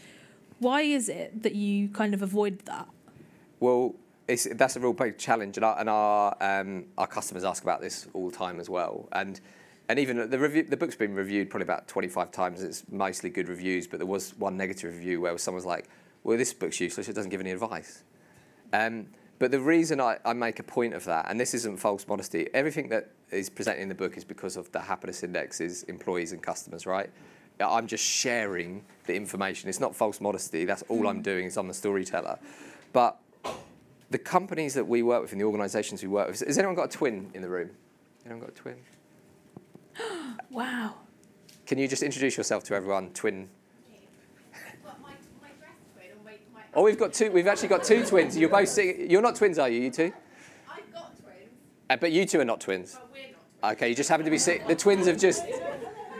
Why 0.59 0.83
is 0.83 1.09
it 1.09 1.43
that 1.43 1.55
you 1.55 1.89
kind 1.89 2.15
of 2.15 2.23
avoid 2.23 2.61
that? 2.67 2.87
Well, 3.61 3.95
it's, 4.29 4.47
that's 4.55 4.77
a 4.77 4.81
real 4.81 4.93
big 4.93 5.19
challenge, 5.19 5.57
and 5.57 5.65
our, 5.65 5.79
and 5.79 5.91
our, 5.91 6.37
um, 6.41 6.85
our 6.97 7.07
customers 7.07 7.45
ask 7.45 7.63
about 7.63 7.81
this 7.81 8.07
all 8.15 8.31
the 8.31 8.37
time 8.37 8.61
as 8.61 8.71
well. 8.71 9.09
And 9.13 9.41
and 9.89 9.99
even 9.99 10.31
the 10.31 10.39
review, 10.39 10.63
the 10.63 10.77
book's 10.77 10.95
been 10.95 11.15
reviewed 11.15 11.51
probably 11.51 11.65
about 11.65 11.87
25 11.89 12.31
times. 12.31 12.63
It's 12.63 12.85
mostly 12.91 13.29
good 13.29 13.49
reviews, 13.49 13.87
but 13.87 13.99
there 13.99 14.07
was 14.07 14.35
one 14.39 14.57
negative 14.57 14.95
review 14.95 15.21
where 15.21 15.37
someone 15.37 15.57
was 15.57 15.67
like, 15.67 15.87
"Well, 16.25 16.39
this 16.39 16.53
book's 16.53 16.81
useless. 16.81 17.09
It 17.09 17.15
doesn't 17.15 17.31
give 17.31 17.41
any 17.41 17.51
advice." 17.51 18.05
Um, 18.73 19.09
but 19.39 19.51
the 19.51 19.61
reason 19.61 20.01
I, 20.01 20.19
I 20.25 20.33
make 20.33 20.61
a 20.61 20.63
point 20.63 20.95
of 20.95 21.05
that, 21.07 21.27
and 21.29 21.39
this 21.39 21.53
isn't 21.53 21.79
false 21.79 22.07
modesty, 22.07 22.49
everything 22.55 22.89
that 22.91 23.11
is 23.31 23.51
presented 23.51 23.83
in 23.83 23.89
the 23.89 23.95
book 23.95 24.17
is 24.17 24.25
because 24.25 24.57
of 24.57 24.71
the 24.73 24.81
happiness 24.81 25.23
index 25.23 25.61
is 25.61 25.83
employees 25.85 26.33
and 26.33 26.43
customers, 26.43 26.87
right? 26.87 27.11
I'm 27.61 27.87
just 27.87 28.05
sharing 28.05 28.85
the 29.07 29.15
information. 29.15 29.69
It's 29.69 29.81
not 29.81 29.95
false 29.95 30.21
modesty. 30.21 30.65
That's 30.65 30.83
all 30.89 31.07
I'm 31.09 31.23
doing 31.23 31.47
is 31.47 31.57
I'm 31.57 31.69
the 31.69 31.75
storyteller. 31.75 32.39
But 32.93 33.19
the 34.11 34.19
companies 34.19 34.75
that 34.75 34.87
we 34.87 35.03
work 35.03 35.23
with 35.23 35.33
and 35.33 35.41
the 35.41 35.45
organisations 35.45 36.03
we 36.03 36.09
work 36.09 36.29
with, 36.29 36.41
has 36.41 36.59
anyone 36.59 36.77
got 36.77 36.95
a 36.95 36.97
twin 36.97 37.31
in 37.35 37.43
the 37.43 37.49
room? 37.49 37.71
Anyone 38.25 38.41
got 38.41 38.51
a 38.51 38.53
twin? 38.53 38.77
Wow. 40.51 40.97
Can 41.67 41.79
you 41.79 41.89
just 41.89 42.03
introduce 42.03 42.37
yourself 42.37 42.63
to 42.65 42.75
everyone? 42.75 43.11
Twin. 43.11 43.49
But 44.85 45.01
my, 45.01 45.13
my 45.41 45.49
dress 45.59 45.77
twin 45.95 46.11
and 46.13 46.25
my, 46.25 46.37
my 46.53 46.62
Oh, 46.75 46.83
we've 46.83 46.99
got 46.99 47.13
two. 47.13 47.31
We've 47.31 47.47
actually 47.47 47.69
got 47.69 47.85
two 47.85 48.05
twins. 48.05 48.37
You're 48.37 48.49
both. 48.49 48.69
Sitting, 48.69 49.11
you're 49.11 49.23
not 49.23 49.37
twins, 49.37 49.59
are 49.59 49.69
you? 49.69 49.81
You 49.83 49.91
two? 49.91 50.13
I've 50.71 50.93
got 50.93 51.17
twins, 51.21 51.51
Uh, 51.91 51.97
but 51.97 52.13
you 52.13 52.25
two 52.25 52.41
are 52.41 52.45
not 52.45 52.61
twins. 52.61 52.95
but 52.95 53.11
we're 53.13 53.33
not. 53.63 53.73
Okay, 53.73 53.91
you 53.91 53.95
just 53.95 54.09
happen 54.09 54.25
to 54.25 54.31
be 54.31 54.39
sick. 54.39 54.67
The 54.67 54.75
twins 54.75 55.07
have 55.07 55.19
just 55.19 55.45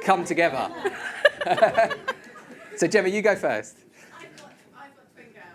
come 0.03 0.25
together. 0.25 0.71
so 2.77 2.87
Gemma, 2.87 3.09
you 3.09 3.23
go 3.23 3.35
first. 3.35 3.79
I've 4.17 4.37
got, 4.37 4.53
I've 4.77 4.95
got 4.95 5.13
twin 5.15 5.27
girls. 5.33 5.47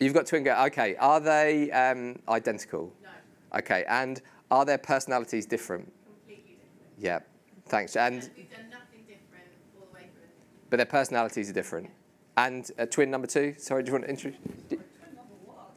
You've 0.00 0.14
got 0.14 0.26
twin 0.26 0.44
girls. 0.44 0.66
Okay, 0.68 0.96
are 0.96 1.20
they 1.20 1.70
um, 1.70 2.18
identical? 2.28 2.92
No, 3.02 3.58
Okay, 3.58 3.84
and 3.88 4.20
are 4.50 4.64
their 4.64 4.78
personalities 4.78 5.46
different? 5.46 5.90
completely 6.04 6.56
different. 6.56 6.92
Yeah, 6.98 7.20
thanks. 7.66 7.96
And 7.96 8.30
We've 8.36 8.50
done 8.50 8.68
nothing 8.70 9.00
different 9.08 9.48
all 9.80 9.86
the 9.90 9.94
way 9.94 10.02
through. 10.14 10.28
but 10.70 10.76
their 10.76 10.86
personalities 10.86 11.48
are 11.50 11.54
different. 11.54 11.88
And 12.36 12.68
uh, 12.78 12.86
twin 12.86 13.10
number 13.10 13.26
two. 13.26 13.54
Sorry, 13.58 13.82
do 13.82 13.88
you 13.88 13.92
want 13.92 14.04
to 14.04 14.10
introduce? 14.10 14.40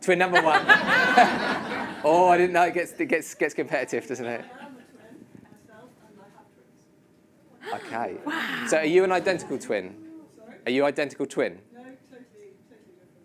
Twin 0.02 0.20
number 0.20 0.42
one. 0.42 0.62
oh, 2.04 2.30
I 2.32 2.38
didn't 2.38 2.54
know 2.54 2.64
it 2.64 2.74
gets 2.74 2.94
it 2.94 3.06
gets 3.06 3.34
gets 3.36 3.54
competitive, 3.54 4.08
doesn't 4.08 4.26
it? 4.26 4.46
Okay. 7.74 8.16
So 8.68 8.78
are 8.78 8.86
you 8.86 9.04
an 9.04 9.12
identical 9.12 9.58
twin? 9.58 9.96
Are 10.66 10.72
you 10.72 10.86
identical 10.86 11.26
twin? 11.26 11.60
No, 11.74 11.80
totally, 11.80 11.96
totally. 12.10 12.54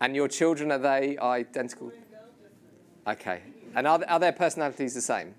And 0.01 0.15
your 0.15 0.27
children 0.27 0.71
are 0.71 0.77
they 0.77 1.17
identical? 1.17 1.91
Okay. 3.07 3.41
And 3.75 3.87
are, 3.87 4.03
are 4.07 4.19
their 4.19 4.31
personalities 4.31 4.93
the 4.93 5.01
same? 5.01 5.35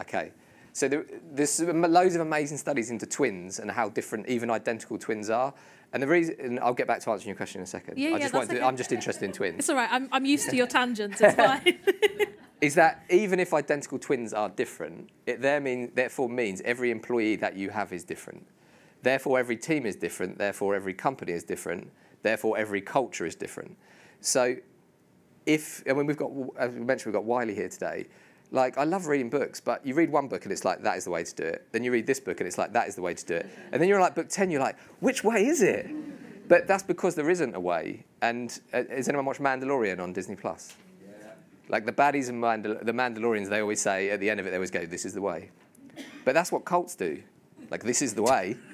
Okay. 0.00 0.32
So 0.72 0.88
there, 0.88 1.06
there's 1.32 1.60
loads 1.60 2.14
of 2.14 2.20
amazing 2.20 2.58
studies 2.58 2.90
into 2.90 3.06
twins 3.06 3.58
and 3.58 3.70
how 3.70 3.88
different 3.88 4.28
even 4.28 4.50
identical 4.50 4.98
twins 4.98 5.30
are. 5.30 5.54
And 5.96 6.02
the 6.02 6.08
reason, 6.08 6.36
and 6.38 6.60
I'll 6.60 6.74
get 6.74 6.86
back 6.86 7.00
to 7.00 7.10
answering 7.10 7.28
your 7.28 7.36
question 7.36 7.60
in 7.60 7.62
a 7.62 7.66
second. 7.66 7.96
Yeah, 7.96 8.08
I 8.08 8.10
yeah, 8.10 8.18
just 8.18 8.24
that's 8.24 8.34
wanted 8.34 8.48
to, 8.48 8.56
okay. 8.58 8.66
I'm 8.66 8.76
just 8.76 8.92
interested 8.92 9.24
in 9.24 9.32
twins. 9.32 9.60
It's 9.60 9.70
all 9.70 9.76
right. 9.76 9.88
I'm, 9.90 10.10
I'm 10.12 10.26
used 10.26 10.50
to 10.50 10.54
your 10.54 10.66
tangents. 10.66 11.22
It's 11.22 11.34
fine. 11.36 11.78
Is 12.60 12.74
that 12.74 13.04
even 13.08 13.40
if 13.40 13.54
identical 13.54 13.98
twins 13.98 14.34
are 14.34 14.50
different, 14.50 15.08
it 15.24 15.40
there 15.40 15.58
mean, 15.58 15.92
therefore 15.94 16.28
means 16.28 16.60
every 16.66 16.90
employee 16.90 17.36
that 17.36 17.56
you 17.56 17.70
have 17.70 17.94
is 17.94 18.04
different. 18.04 18.46
Therefore, 19.00 19.38
every 19.38 19.56
team 19.56 19.86
is 19.86 19.96
different. 19.96 20.36
Therefore, 20.36 20.74
every 20.74 20.92
company 20.92 21.32
is 21.32 21.44
different. 21.44 21.90
Therefore, 22.22 22.58
every 22.58 22.82
culture 22.82 23.24
is 23.24 23.34
different. 23.34 23.78
So, 24.20 24.56
if 25.46 25.82
I 25.88 25.94
mean 25.94 26.04
we've 26.04 26.18
got 26.18 26.30
as 26.58 26.72
we 26.72 26.80
mentioned 26.80 27.14
we've 27.14 27.18
got 27.18 27.24
Wiley 27.24 27.54
here 27.54 27.70
today. 27.70 28.06
Like 28.56 28.78
I 28.78 28.84
love 28.84 29.06
reading 29.06 29.28
books, 29.28 29.60
but 29.60 29.84
you 29.86 29.92
read 29.92 30.10
one 30.10 30.28
book 30.28 30.44
and 30.44 30.50
it's 30.50 30.64
like 30.64 30.82
that 30.82 30.96
is 30.96 31.04
the 31.04 31.10
way 31.10 31.22
to 31.22 31.34
do 31.34 31.42
it. 31.42 31.66
Then 31.72 31.84
you 31.84 31.92
read 31.92 32.06
this 32.06 32.18
book 32.18 32.40
and 32.40 32.46
it's 32.46 32.56
like 32.56 32.72
that 32.72 32.88
is 32.88 32.94
the 32.94 33.02
way 33.02 33.12
to 33.12 33.26
do 33.26 33.34
it. 33.34 33.46
And 33.70 33.82
then 33.82 33.86
you're 33.86 34.00
like 34.00 34.14
book 34.14 34.30
ten, 34.30 34.50
you're 34.50 34.62
like 34.62 34.78
which 35.00 35.22
way 35.22 35.44
is 35.44 35.60
it? 35.60 35.86
But 36.48 36.66
that's 36.66 36.82
because 36.82 37.14
there 37.14 37.28
isn't 37.28 37.54
a 37.54 37.60
way. 37.60 38.06
And 38.22 38.58
uh, 38.72 38.84
has 38.88 39.10
anyone 39.10 39.26
watched 39.26 39.42
Mandalorian 39.42 40.00
on 40.00 40.14
Disney 40.14 40.36
Plus? 40.36 40.74
Like 41.68 41.84
the 41.84 41.92
baddies 41.92 42.30
and 42.30 42.42
Mandal- 42.42 42.82
the 42.82 42.92
Mandalorians, 42.92 43.50
they 43.50 43.60
always 43.60 43.82
say 43.82 44.08
at 44.08 44.20
the 44.20 44.30
end 44.30 44.40
of 44.40 44.46
it, 44.46 44.50
they 44.50 44.56
always 44.56 44.70
go, 44.70 44.86
"This 44.86 45.04
is 45.04 45.12
the 45.12 45.20
way." 45.20 45.50
But 46.24 46.32
that's 46.32 46.50
what 46.50 46.64
cults 46.64 46.94
do. 46.94 47.22
Like 47.70 47.82
this 47.82 48.00
is 48.00 48.14
the 48.14 48.22
way. 48.22 48.56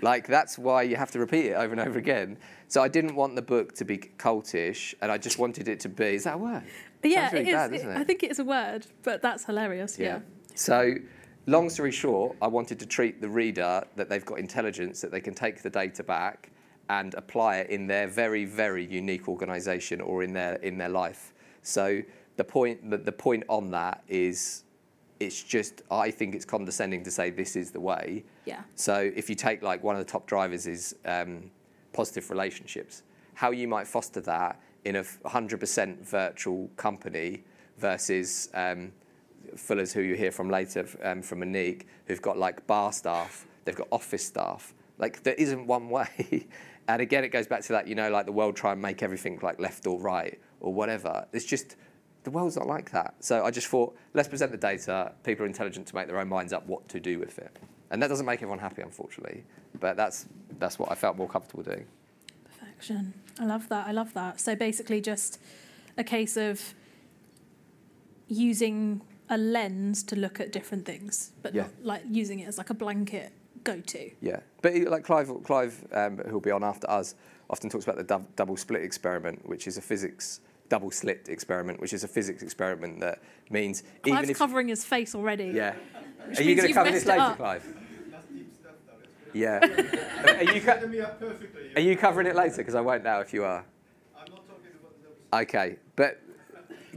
Like 0.00 0.28
that's 0.28 0.56
why 0.56 0.82
you 0.82 0.94
have 0.94 1.10
to 1.10 1.18
repeat 1.18 1.46
it 1.46 1.54
over 1.54 1.72
and 1.72 1.80
over 1.80 1.98
again. 1.98 2.38
So 2.68 2.80
I 2.80 2.86
didn't 2.86 3.16
want 3.16 3.34
the 3.34 3.42
book 3.42 3.74
to 3.74 3.84
be 3.84 3.98
cultish, 3.98 4.94
and 5.02 5.10
I 5.10 5.18
just 5.18 5.40
wanted 5.40 5.66
it 5.66 5.80
to 5.80 5.88
be. 5.88 6.14
Is 6.14 6.22
that 6.22 6.34
a 6.34 6.38
word? 6.38 6.62
Yeah, 7.02 7.30
really 7.30 7.44
it 7.44 7.48
is. 7.48 7.54
bad, 7.54 7.72
It- 7.72 7.80
it? 7.82 7.96
I 7.96 8.04
think 8.04 8.22
it 8.22 8.30
is 8.30 8.38
a 8.38 8.44
word, 8.44 8.86
but 9.02 9.22
that's 9.22 9.44
hilarious. 9.44 9.98
Yeah. 9.98 10.20
So, 10.54 10.94
long 11.46 11.70
story 11.70 11.92
short, 11.92 12.36
I 12.42 12.48
wanted 12.48 12.78
to 12.80 12.86
treat 12.86 13.20
the 13.20 13.28
reader 13.28 13.84
that 13.96 14.08
they've 14.08 14.24
got 14.24 14.38
intelligence, 14.38 15.00
that 15.00 15.10
they 15.10 15.20
can 15.20 15.34
take 15.34 15.62
the 15.62 15.70
data 15.70 16.02
back 16.02 16.50
and 16.90 17.14
apply 17.14 17.58
it 17.58 17.70
in 17.70 17.86
their 17.86 18.06
very, 18.06 18.44
very 18.44 18.84
unique 18.84 19.28
organisation 19.28 20.00
or 20.00 20.22
in 20.22 20.32
their 20.32 20.54
in 20.56 20.78
their 20.78 20.88
life. 20.88 21.34
So 21.62 22.00
the 22.36 22.44
point 22.44 22.90
the, 22.90 22.96
the 22.96 23.12
point 23.12 23.44
on 23.48 23.70
that 23.72 24.02
is, 24.08 24.64
it's 25.20 25.42
just 25.42 25.82
I 25.90 26.10
think 26.10 26.34
it's 26.34 26.44
condescending 26.44 27.04
to 27.04 27.10
say 27.10 27.30
this 27.30 27.56
is 27.56 27.70
the 27.70 27.80
way. 27.80 28.24
Yeah. 28.46 28.62
So 28.74 29.10
if 29.14 29.28
you 29.28 29.34
take 29.34 29.62
like 29.62 29.82
one 29.84 29.96
of 29.96 30.04
the 30.04 30.10
top 30.10 30.26
drivers 30.26 30.66
is 30.66 30.94
um, 31.04 31.50
positive 31.92 32.30
relationships, 32.30 33.02
how 33.34 33.50
you 33.50 33.68
might 33.68 33.86
foster 33.86 34.20
that 34.22 34.60
in 34.84 34.96
a 34.96 35.02
100% 35.02 35.98
virtual 36.00 36.70
company 36.76 37.44
versus 37.78 38.48
um, 38.54 38.92
Fuller's, 39.56 39.92
who 39.92 40.00
you 40.02 40.14
hear 40.14 40.30
from 40.30 40.50
later 40.50 40.86
um, 41.02 41.22
from 41.22 41.40
Monique, 41.40 41.86
who've 42.06 42.22
got 42.22 42.38
like 42.38 42.66
bar 42.66 42.92
staff, 42.92 43.46
they've 43.64 43.76
got 43.76 43.88
office 43.90 44.24
staff. 44.24 44.74
Like 44.98 45.22
there 45.22 45.34
isn't 45.34 45.66
one 45.66 45.88
way. 45.98 46.46
and 46.88 47.02
again, 47.02 47.24
it 47.24 47.28
goes 47.28 47.46
back 47.46 47.62
to 47.62 47.72
that, 47.74 47.86
you 47.86 47.94
know, 47.94 48.10
like 48.10 48.26
the 48.26 48.32
world 48.32 48.56
try 48.56 48.72
and 48.72 48.82
make 48.82 49.02
everything 49.02 49.38
like 49.42 49.60
left 49.60 49.86
or 49.86 49.98
right 49.98 50.40
or 50.60 50.72
whatever. 50.72 51.26
It's 51.32 51.44
just 51.44 51.76
the 52.24 52.30
world's 52.30 52.56
not 52.56 52.66
like 52.66 52.90
that. 52.90 53.14
So 53.20 53.44
I 53.44 53.50
just 53.50 53.68
thought, 53.68 53.96
let's 54.14 54.28
present 54.28 54.50
the 54.50 54.58
data. 54.58 55.12
People 55.22 55.44
are 55.44 55.46
intelligent 55.46 55.86
to 55.88 55.94
make 55.94 56.08
their 56.08 56.18
own 56.18 56.28
minds 56.28 56.52
up 56.52 56.66
what 56.66 56.88
to 56.90 57.00
do 57.00 57.18
with 57.18 57.38
it. 57.38 57.56
and 57.90 58.02
that 58.02 58.08
doesn't 58.08 58.26
make 58.26 58.38
everyone 58.38 58.58
happy, 58.58 58.82
unfortunately. 58.82 59.44
But 59.80 59.96
that's 59.96 60.26
that's 60.58 60.78
what 60.78 60.90
I 60.90 60.94
felt 60.94 61.16
more 61.16 61.28
comfortable 61.28 61.62
doing. 61.62 61.86
I 63.40 63.44
love 63.44 63.68
that. 63.68 63.86
I 63.86 63.92
love 63.92 64.14
that. 64.14 64.40
So 64.40 64.54
basically, 64.54 65.00
just 65.00 65.38
a 65.96 66.04
case 66.04 66.36
of 66.36 66.74
using 68.28 69.00
a 69.30 69.36
lens 69.38 70.02
to 70.04 70.16
look 70.16 70.40
at 70.40 70.52
different 70.52 70.84
things, 70.86 71.32
but 71.42 71.54
Yeah. 71.54 71.62
not 71.62 71.70
like 71.82 72.02
using 72.10 72.40
it 72.40 72.48
as 72.48 72.58
like 72.58 72.70
a 72.70 72.74
blanket 72.74 73.32
go-to. 73.64 74.10
Yeah, 74.20 74.40
but 74.62 74.74
like 74.74 75.04
Clive, 75.04 75.30
Clive, 75.44 75.86
um, 75.92 76.18
who'll 76.18 76.40
be 76.40 76.50
on 76.50 76.64
after 76.64 76.88
us, 76.90 77.14
often 77.50 77.68
talks 77.70 77.84
about 77.84 77.96
the 77.96 78.04
dou- 78.04 78.26
double 78.36 78.56
split 78.56 78.82
experiment, 78.82 79.46
which 79.48 79.66
is 79.66 79.76
a 79.76 79.82
physics 79.82 80.40
double 80.68 80.90
slit 80.90 81.28
experiment, 81.28 81.80
which 81.80 81.92
is 81.94 82.04
a 82.04 82.08
physics 82.08 82.42
experiment 82.42 83.00
that 83.00 83.20
means 83.50 83.82
Clive's 84.02 84.18
even 84.18 84.30
if 84.30 84.38
covering 84.38 84.68
his 84.68 84.84
face 84.84 85.14
already. 85.14 85.46
yeah. 85.54 85.74
Are 86.36 86.42
you 86.42 86.54
going 86.54 86.68
to 86.68 86.74
cover 86.74 86.90
this 86.90 87.06
later. 87.06 87.34
Clive? 87.36 87.64
That's 88.10 88.26
deep 88.26 88.52
stuff, 88.54 88.72
though. 88.86 88.92
It's 89.02 89.17
Yeah. 89.34 89.58
are 90.24 90.42
you 90.42 90.60
co- 90.60 90.66
setting 90.66 90.90
me 90.90 91.00
up 91.00 91.18
perfectly. 91.18 91.70
are 91.76 91.80
you 91.80 91.96
covering 91.96 92.26
it 92.26 92.34
later? 92.36 92.58
Because 92.58 92.74
I 92.74 92.80
won't 92.80 93.04
now 93.04 93.20
if 93.20 93.32
you 93.32 93.44
are. 93.44 93.64
I'm 94.16 94.30
not 94.30 94.48
talking 94.48 94.70
about 94.80 95.30
the 95.30 95.38
Okay, 95.38 95.76
but 95.96 96.20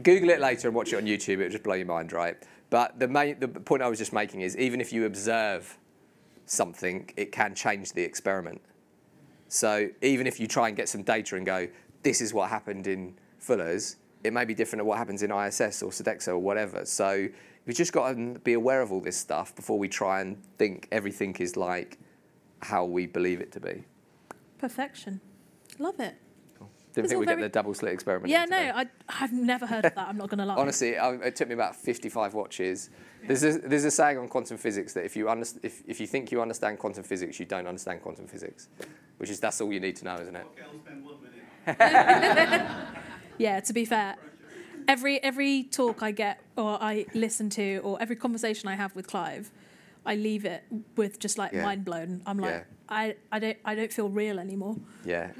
Google 0.02 0.30
it 0.30 0.40
later 0.40 0.68
and 0.68 0.76
watch 0.76 0.94
it 0.94 0.98
on 0.98 1.04
YouTube. 1.04 1.40
It'll 1.40 1.50
just 1.50 1.64
blow 1.64 1.76
your 1.76 1.86
mind, 1.86 2.14
right? 2.14 2.38
But 2.70 3.00
the 3.00 3.08
main, 3.08 3.40
the 3.40 3.48
point 3.48 3.84
I 3.84 3.88
was 3.90 4.00
just 4.00 4.14
making 4.14 4.42
is 4.42 4.58
even 4.58 4.80
if 4.80 4.94
you 4.94 5.06
observe 5.06 5.78
something, 6.46 7.10
it 7.18 7.32
can 7.32 7.54
change 7.56 7.94
the 7.94 8.02
experiment. 8.02 8.62
So 9.48 9.90
even 10.02 10.28
if 10.28 10.40
you 10.40 10.48
try 10.48 10.70
and 10.70 10.78
get 10.78 10.88
some 10.88 11.04
data 11.04 11.36
and 11.36 11.46
go, 11.46 11.68
this 12.04 12.22
is 12.22 12.34
what 12.34 12.50
happened 12.50 12.88
in 12.88 13.16
Fuller's, 13.40 13.98
it 14.24 14.34
may 14.34 14.46
be 14.46 14.54
different 14.54 14.80
to 14.80 14.86
what 14.86 14.98
happens 14.98 15.24
in 15.24 15.32
ISS 15.32 15.84
or 15.84 15.92
Sodexo 15.92 16.30
or 16.30 16.40
whatever. 16.40 16.86
So 16.86 17.28
we've 17.66 17.76
just 17.76 17.92
got 17.92 18.14
to 18.14 18.40
be 18.40 18.54
aware 18.54 18.82
of 18.82 18.92
all 18.92 19.02
this 19.02 19.18
stuff 19.18 19.56
before 19.56 19.78
we 19.78 19.88
try 19.88 20.22
and 20.22 20.42
think 20.58 20.88
everything 20.92 21.36
is 21.36 21.58
like 21.58 21.98
how 22.62 22.86
we 22.86 23.06
believe 23.06 23.42
it 23.42 23.52
to 23.54 23.60
be. 23.60 23.84
Perfection. 24.58 25.22
Love 25.80 26.00
it. 26.00 26.16
Didn't 26.94 27.06
It's 27.06 27.14
think 27.14 27.20
we'd 27.22 27.28
get 27.30 27.40
the 27.40 27.48
double 27.48 27.74
slit 27.74 27.94
experiment. 27.94 28.30
Yeah, 28.30 28.44
no. 28.44 28.58
I, 28.58 28.86
I've 29.08 29.32
never 29.32 29.66
heard 29.66 29.86
of 29.86 29.96
that. 29.96 30.08
I'm 30.10 30.18
not 30.18 30.30
going 30.30 30.40
to 30.40 30.46
lie. 30.46 30.56
Honestly, 30.56 30.98
I, 30.98 31.14
it 31.14 31.38
took 31.38 31.48
me 31.48 31.54
about 31.54 31.74
55 31.74 32.34
watches. 32.34 32.90
There's 33.26 33.44
a, 33.44 33.60
there's 33.60 33.86
a 33.86 33.92
saying 33.92 34.18
on 34.18 34.28
quantum 34.28 34.58
physics 34.58 34.92
that 34.94 35.06
if 35.06 35.16
you, 35.16 35.26
underst- 35.28 35.60
if, 35.64 35.82
if 35.88 36.02
you 36.02 36.08
think 36.08 36.34
you 36.34 36.42
understand 36.42 36.80
quantum 36.80 37.04
physics, 37.04 37.40
you 37.40 37.46
don't 37.46 37.66
understand 37.66 38.02
quantum 38.02 38.28
physics, 38.28 38.68
which 39.18 39.30
is 39.30 39.40
that's 39.40 39.62
all 39.62 39.72
you 39.72 39.80
need 39.80 39.96
to 39.98 40.06
know, 40.06 40.16
isn't 40.16 40.36
it? 40.36 40.46
Okay, 40.54 40.64
I'll 40.70 40.80
spend 40.80 41.06
one 41.06 41.16
minute. 41.24 42.68
Yeah, 43.38 43.60
to 43.62 43.74
be 43.74 43.86
fair, 43.86 44.18
every 44.88 45.24
every 45.24 45.64
talk 45.64 46.04
I 46.04 46.12
get 46.12 46.42
or 46.56 46.78
I 46.82 47.08
listen 47.16 47.50
to 47.52 47.78
or 47.80 48.00
every 48.00 48.16
conversation 48.16 48.70
I 48.70 48.76
have 48.76 48.96
with 48.96 49.08
Clive, 49.08 49.50
I 50.06 50.16
leave 50.16 50.46
it 50.46 50.64
with 50.96 51.20
just 51.20 51.38
like 51.38 51.52
Yeah. 51.54 51.64
mind 51.64 51.86
blown. 51.86 52.22
I'm 52.26 52.38
like, 52.40 52.52
Yeah. 52.52 52.64
I, 52.90 53.16
I 53.32 53.40
don't 53.40 53.58
I 53.64 53.76
don't 53.76 53.94
feel 53.94 54.10
real 54.10 54.40
anymore. 54.40 54.76
Yeah. 55.06 55.32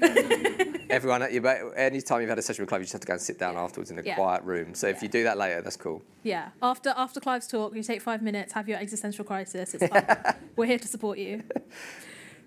Everyone, 0.90 1.22
at 1.22 1.32
your, 1.32 1.40
ba- 1.42 1.72
anytime 1.74 2.20
you've 2.20 2.28
had 2.28 2.38
a 2.38 2.42
session 2.42 2.62
with 2.62 2.68
Clive, 2.68 2.82
you 2.82 2.84
just 2.84 2.92
have 2.92 3.00
to 3.00 3.06
go 3.06 3.14
and 3.14 3.20
sit 3.22 3.38
down 3.38 3.56
afterwards 3.56 3.90
in 3.90 3.98
a 3.98 4.02
Yeah. 4.02 4.14
quiet 4.14 4.42
room. 4.44 4.74
So 4.74 4.88
if 4.88 5.02
you 5.02 5.08
do 5.08 5.22
that 5.24 5.38
later, 5.38 5.62
that's 5.62 5.76
cool. 5.76 6.02
Yeah. 6.22 6.50
After 6.60 6.92
after 6.96 7.18
Clive's 7.18 7.46
talk, 7.46 7.74
you 7.74 7.82
take 7.82 8.02
five 8.02 8.20
minutes, 8.22 8.52
have 8.52 8.68
your 8.68 8.78
existential 8.78 9.24
crisis. 9.24 9.74
It's 9.74 9.86
fine. 9.86 10.06
We're 10.56 10.66
here 10.66 10.78
to 10.78 10.88
support 10.88 11.18
you. 11.18 11.42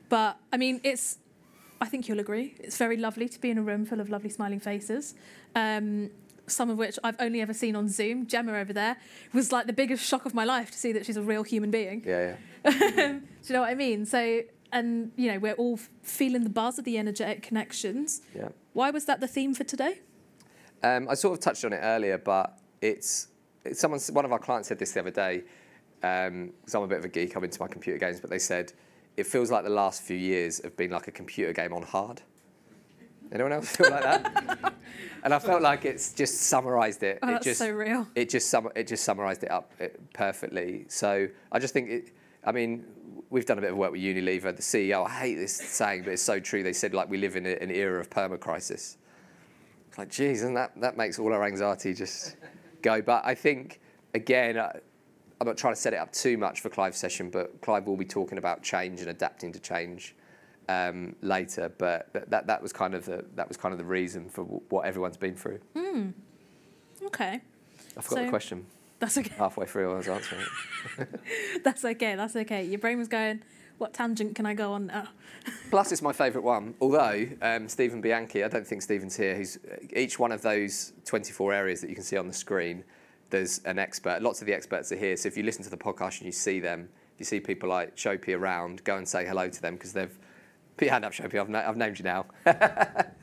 But 0.09 0.37
I 0.53 0.57
mean, 0.57 0.79
it's. 0.83 1.17
I 1.81 1.87
think 1.87 2.07
you'll 2.07 2.19
agree. 2.21 2.55
It's 2.59 2.77
very 2.77 2.95
lovely 2.97 3.27
to 3.27 3.39
be 3.41 3.49
in 3.49 3.57
a 3.57 3.61
room 3.61 3.85
full 3.85 3.99
of 3.99 4.09
lovely 4.09 4.29
smiling 4.29 4.59
faces. 4.61 5.13
Um, 5.55 6.09
some 6.47 6.69
of 6.69 6.77
which 6.77 6.97
I've 7.03 7.15
only 7.19 7.41
ever 7.41 7.53
seen 7.53 7.75
on 7.75 7.89
Zoom. 7.89 8.27
Gemma 8.27 8.53
over 8.53 8.73
there 8.73 8.97
was 9.33 9.51
like 9.51 9.67
the 9.67 9.73
biggest 9.73 10.05
shock 10.05 10.25
of 10.25 10.33
my 10.33 10.43
life 10.43 10.71
to 10.71 10.77
see 10.77 10.91
that 10.91 11.05
she's 11.05 11.17
a 11.17 11.21
real 11.21 11.43
human 11.43 11.71
being. 11.71 12.03
Yeah, 12.05 12.35
yeah. 12.63 12.71
Do 12.71 13.21
you 13.43 13.53
know 13.53 13.61
what 13.61 13.69
I 13.69 13.75
mean? 13.75 14.05
So, 14.05 14.41
and 14.71 15.11
you 15.15 15.31
know, 15.31 15.39
we're 15.39 15.53
all 15.53 15.79
feeling 16.01 16.43
the 16.43 16.49
buzz 16.49 16.79
of 16.79 16.85
the 16.85 16.97
energetic 16.97 17.43
connections. 17.43 18.21
Yeah. 18.35 18.49
Why 18.73 18.91
was 18.91 19.05
that 19.05 19.19
the 19.19 19.27
theme 19.27 19.53
for 19.53 19.63
today? 19.63 19.99
Um, 20.83 21.07
I 21.09 21.15
sort 21.15 21.37
of 21.37 21.43
touched 21.43 21.65
on 21.65 21.73
it 21.73 21.79
earlier, 21.81 22.17
but 22.17 22.59
it's, 22.81 23.29
it's 23.63 23.79
someone. 23.79 23.99
One 24.11 24.25
of 24.25 24.31
our 24.31 24.39
clients 24.39 24.67
said 24.67 24.79
this 24.79 24.91
the 24.91 24.99
other 25.01 25.11
day. 25.11 25.43
Because 26.01 26.75
I'm 26.75 26.83
a 26.83 26.87
bit 26.87 26.99
of 26.99 27.05
a 27.05 27.07
geek, 27.07 27.35
I'm 27.35 27.43
into 27.43 27.59
my 27.59 27.67
computer 27.67 27.97
games, 27.97 28.19
but 28.19 28.29
they 28.29 28.37
said 28.37 28.73
it 29.17 29.25
feels 29.25 29.49
like 29.49 29.63
the 29.63 29.69
last 29.69 30.03
few 30.03 30.17
years 30.17 30.61
have 30.63 30.75
been 30.77 30.91
like 30.91 31.07
a 31.07 31.11
computer 31.11 31.53
game 31.53 31.73
on 31.73 31.81
hard. 31.81 32.21
Anyone 33.31 33.53
else 33.53 33.75
feel 33.75 33.89
like 33.89 34.03
that? 34.03 34.73
and 35.23 35.33
I 35.33 35.39
felt 35.39 35.61
like 35.61 35.85
it's 35.85 36.13
just 36.13 36.41
summarised 36.41 37.03
it. 37.03 37.19
Oh, 37.21 37.27
it 37.27 37.31
that's 37.33 37.45
just, 37.45 37.59
so 37.59 37.69
real. 37.71 38.07
It 38.15 38.29
just 38.29 38.49
sum- 38.49 38.71
it 38.75 38.87
just 38.87 39.03
summarised 39.03 39.43
it 39.43 39.51
up 39.51 39.71
perfectly. 40.13 40.85
So 40.87 41.27
I 41.51 41.59
just 41.59 41.73
think 41.73 41.89
it. 41.89 42.11
I 42.43 42.51
mean, 42.51 42.85
we've 43.29 43.45
done 43.45 43.57
a 43.57 43.61
bit 43.61 43.71
of 43.71 43.77
work 43.77 43.91
with 43.91 44.01
Unilever. 44.01 44.55
The 44.55 44.61
CEO, 44.61 45.05
I 45.05 45.09
hate 45.09 45.35
this 45.35 45.55
saying, 45.55 46.03
but 46.03 46.13
it's 46.13 46.21
so 46.21 46.39
true. 46.39 46.61
They 46.61 46.73
said 46.73 46.93
like 46.93 47.09
we 47.09 47.17
live 47.17 47.35
in 47.35 47.45
a, 47.45 47.55
an 47.55 47.71
era 47.71 47.99
of 47.99 48.09
perma 48.09 48.39
crisis. 48.39 48.97
like, 49.97 50.09
geez, 50.09 50.43
and 50.43 50.55
that 50.55 50.79
that 50.81 50.95
makes 50.95 51.17
all 51.19 51.33
our 51.33 51.43
anxiety 51.43 51.93
just 51.93 52.35
go. 52.81 53.01
But 53.01 53.25
I 53.25 53.35
think 53.35 53.79
again. 54.13 54.57
I, 54.57 54.79
I'm 55.41 55.47
not 55.47 55.57
trying 55.57 55.73
to 55.73 55.79
set 55.79 55.91
it 55.91 55.97
up 55.97 56.13
too 56.13 56.37
much 56.37 56.61
for 56.61 56.69
Clive's 56.69 56.97
session, 56.97 57.29
but 57.29 57.59
Clive 57.59 57.87
will 57.87 57.97
be 57.97 58.05
talking 58.05 58.37
about 58.37 58.63
change 58.63 59.01
and 59.01 59.09
adapting 59.09 59.51
to 59.51 59.59
change 59.59 60.15
um, 60.69 61.15
later. 61.21 61.71
But 61.77 62.11
that, 62.13 62.29
that 62.29 62.47
that 62.47 62.61
was 62.61 62.73
kind 62.73 62.93
of 62.93 63.05
the 63.05 63.25
that 63.35 63.47
was 63.47 63.57
kind 63.57 63.71
of 63.73 63.77
the 63.79 63.85
reason 63.85 64.29
for 64.29 64.43
w- 64.43 64.61
what 64.69 64.85
everyone's 64.85 65.17
been 65.17 65.35
through. 65.35 65.59
Okay, 67.05 67.41
I 67.97 68.01
forgot 68.01 68.17
So- 68.19 68.23
the 68.23 68.29
question 68.29 68.65
that's 68.99 69.17
okay. 69.17 69.33
halfway 69.37 69.65
through. 69.65 69.91
I 69.91 69.97
was 69.97 70.07
answering 70.07 70.41
it. 70.99 71.09
That's 71.65 71.83
okay. 71.83 72.15
That's 72.15 72.33
okay. 72.35 72.63
Your 72.63 72.79
brain 72.79 72.97
was 72.97 73.09
going. 73.09 73.43
What 73.77 73.93
tangent 73.93 74.35
can 74.35 74.45
I 74.45 74.53
go 74.53 74.71
on 74.71 74.87
now? 74.87 75.09
Plus, 75.69 75.91
it's 75.91 76.01
my 76.01 76.13
favourite 76.13 76.45
one. 76.45 76.75
Although 76.79 77.27
um, 77.41 77.67
Stephen 77.67 77.99
Bianchi, 77.99 78.41
I 78.45 78.47
don't 78.47 78.65
think 78.65 78.81
Stephen's 78.81 79.17
here. 79.17 79.35
Who's 79.35 79.59
each 79.93 80.17
one 80.17 80.31
of 80.31 80.41
those 80.41 80.93
24 81.03 81.51
areas 81.53 81.81
that 81.81 81.89
you 81.89 81.95
can 81.95 82.05
see 82.05 82.15
on 82.15 82.25
the 82.27 82.33
screen. 82.33 82.85
There's 83.31 83.59
an 83.65 83.79
expert. 83.79 84.21
Lots 84.21 84.39
of 84.39 84.47
the 84.47 84.53
experts 84.53 84.93
are 84.93 84.97
here. 84.97 85.17
So 85.17 85.27
if 85.27 85.35
you 85.35 85.43
listen 85.43 85.63
to 85.65 85.69
the 85.69 85.77
podcast 85.77 86.19
and 86.19 86.25
you 86.25 86.31
see 86.31 86.61
them, 86.61 86.87
you 87.19 87.25
see 87.25 87.41
people 87.41 87.67
like 87.67 87.97
Shopi 87.97 88.33
around, 88.35 88.81
go 88.85 88.95
and 88.95 89.05
say 89.07 89.25
hello 89.25 89.49
to 89.49 89.61
them 89.61 89.73
because 89.75 89.91
they've. 89.91 90.17
Put 90.77 90.85
your 90.85 90.93
hand 90.93 91.05
up, 91.05 91.13
Shopi. 91.13 91.39
I've, 91.39 91.53
I've 91.53 91.77
named 91.77 91.99
you 91.99 92.03
now. 92.03 92.25
but 92.43 93.13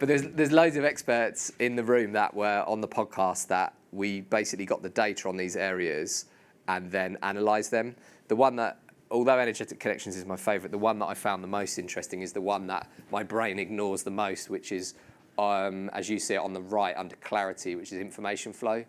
there's 0.00 0.22
there's 0.22 0.52
loads 0.52 0.76
of 0.76 0.84
experts 0.84 1.52
in 1.58 1.76
the 1.76 1.84
room 1.84 2.12
that 2.12 2.34
were 2.34 2.64
on 2.66 2.80
the 2.80 2.88
podcast 2.88 3.48
that 3.48 3.74
we 3.92 4.22
basically 4.22 4.64
got 4.66 4.82
the 4.82 4.88
data 4.88 5.28
on 5.28 5.36
these 5.36 5.56
areas 5.56 6.26
and 6.68 6.90
then 6.90 7.18
analysed 7.22 7.70
them. 7.70 7.94
The 8.28 8.36
one 8.36 8.56
that, 8.56 8.80
although 9.10 9.38
energetic 9.38 9.78
connections 9.78 10.16
is 10.16 10.24
my 10.24 10.36
favourite, 10.36 10.72
the 10.72 10.78
one 10.78 10.98
that 10.98 11.06
I 11.06 11.14
found 11.14 11.42
the 11.42 11.48
most 11.48 11.78
interesting 11.78 12.22
is 12.22 12.32
the 12.32 12.40
one 12.40 12.66
that 12.68 12.90
my 13.12 13.22
brain 13.22 13.58
ignores 13.58 14.02
the 14.02 14.10
most, 14.10 14.50
which 14.50 14.72
is, 14.72 14.94
um, 15.38 15.90
as 15.92 16.08
you 16.08 16.18
see 16.18 16.34
it 16.34 16.38
on 16.38 16.52
the 16.52 16.62
right 16.62 16.96
under 16.96 17.16
clarity, 17.16 17.76
which 17.76 17.92
is 17.92 17.98
information 17.98 18.52
flow. 18.52 18.84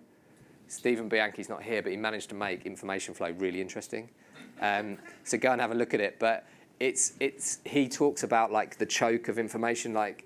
Stephen 0.68 1.10
Bianchi's 1.10 1.50
not 1.50 1.62
here, 1.62 1.82
but 1.82 1.92
he 1.92 1.98
managed 1.98 2.30
to 2.30 2.36
make 2.36 2.66
information 2.66 3.14
flow 3.14 3.32
really 3.38 3.62
interesting. 3.62 4.10
Um, 4.62 4.98
so 5.24 5.38
go 5.38 5.52
and 5.52 5.62
have 5.62 5.72
a 5.72 5.76
look 5.76 5.94
at 5.94 6.00
it. 6.00 6.18
But 6.18 6.48
it's 6.80 7.14
it's 7.20 7.60
he 7.66 7.88
talks 7.88 8.24
about 8.24 8.52
like 8.52 8.78
the 8.78 8.86
choke 8.86 9.28
of 9.28 9.40
information, 9.40 9.94
like 9.94 10.26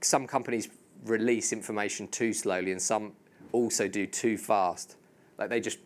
some 0.00 0.26
companies 0.26 0.68
release 1.04 1.52
information 1.52 2.08
too 2.08 2.32
slowly 2.32 2.72
and 2.72 2.80
some 2.80 3.12
also 3.52 3.88
do 3.88 4.06
too 4.06 4.36
fast. 4.36 4.96
Like 5.38 5.50
they 5.50 5.60
just 5.60 5.78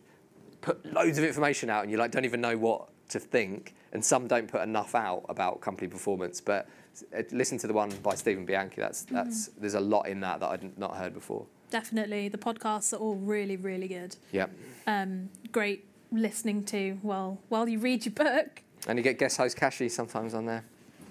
put 0.61 0.85
loads 0.85 1.17
of 1.17 1.23
information 1.23 1.69
out 1.69 1.83
and 1.83 1.91
you 1.91 1.97
like 1.97 2.11
don't 2.11 2.25
even 2.25 2.41
know 2.41 2.57
what 2.57 2.89
to 3.09 3.19
think. 3.19 3.75
And 3.91 4.03
some 4.03 4.27
don't 4.27 4.47
put 4.47 4.61
enough 4.61 4.95
out 4.95 5.23
about 5.29 5.61
company 5.61 5.87
performance. 5.87 6.41
But 6.41 6.67
uh, 7.15 7.21
listen 7.31 7.59
to 7.59 7.67
the 7.67 7.73
one 7.73 7.91
by 8.01 8.15
Stephen 8.15 8.45
Bianchi. 8.45 8.81
That's 8.81 9.03
that's 9.03 9.47
there's 9.59 9.75
a 9.75 9.79
lot 9.79 10.07
in 10.07 10.19
that 10.21 10.39
that 10.39 10.49
I'd 10.49 10.77
not 10.77 10.97
heard 10.97 11.13
before. 11.13 11.45
Definitely, 11.69 12.29
the 12.29 12.37
podcasts 12.37 12.93
are 12.93 12.97
all 12.97 13.15
really, 13.15 13.57
really 13.57 13.87
good. 13.87 14.15
Yep. 14.31 14.51
Um, 14.87 15.29
great 15.51 15.85
listening 16.11 16.63
to 16.65 16.97
while 17.01 17.39
while 17.49 17.67
you 17.67 17.79
read 17.79 18.05
your 18.05 18.13
book. 18.13 18.62
And 18.87 18.97
you 18.97 19.03
get 19.03 19.17
guest 19.17 19.37
host 19.37 19.55
Kashi 19.57 19.89
sometimes 19.89 20.33
on 20.33 20.45
there. 20.45 20.63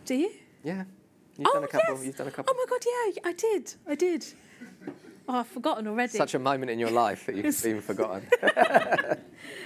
Do 0.05 0.15
you? 0.15 0.33
Yeah. 0.63 0.85
You've 1.39 1.49
oh 1.49 1.55
done 1.55 1.65
a 1.65 1.69
couple. 1.69 1.95
yes. 1.95 2.05
You've 2.05 2.17
done 2.17 2.27
a 2.27 2.31
oh 2.31 2.33
couple. 2.35 2.55
Oh 2.55 2.67
my 2.67 2.67
god, 2.69 2.85
yeah, 2.85 3.31
I 3.31 3.33
did. 3.33 3.75
I 3.89 3.95
did. 3.95 4.27
Oh, 5.29 5.39
I've 5.41 5.47
forgotten 5.47 5.87
already. 5.87 6.17
Such 6.19 6.35
a 6.35 6.39
moment 6.39 6.71
in 6.71 6.79
your 6.79 6.91
life 6.91 7.27
that 7.27 7.37
you've 7.37 7.67
even 7.67 7.81
forgotten. 7.81 8.27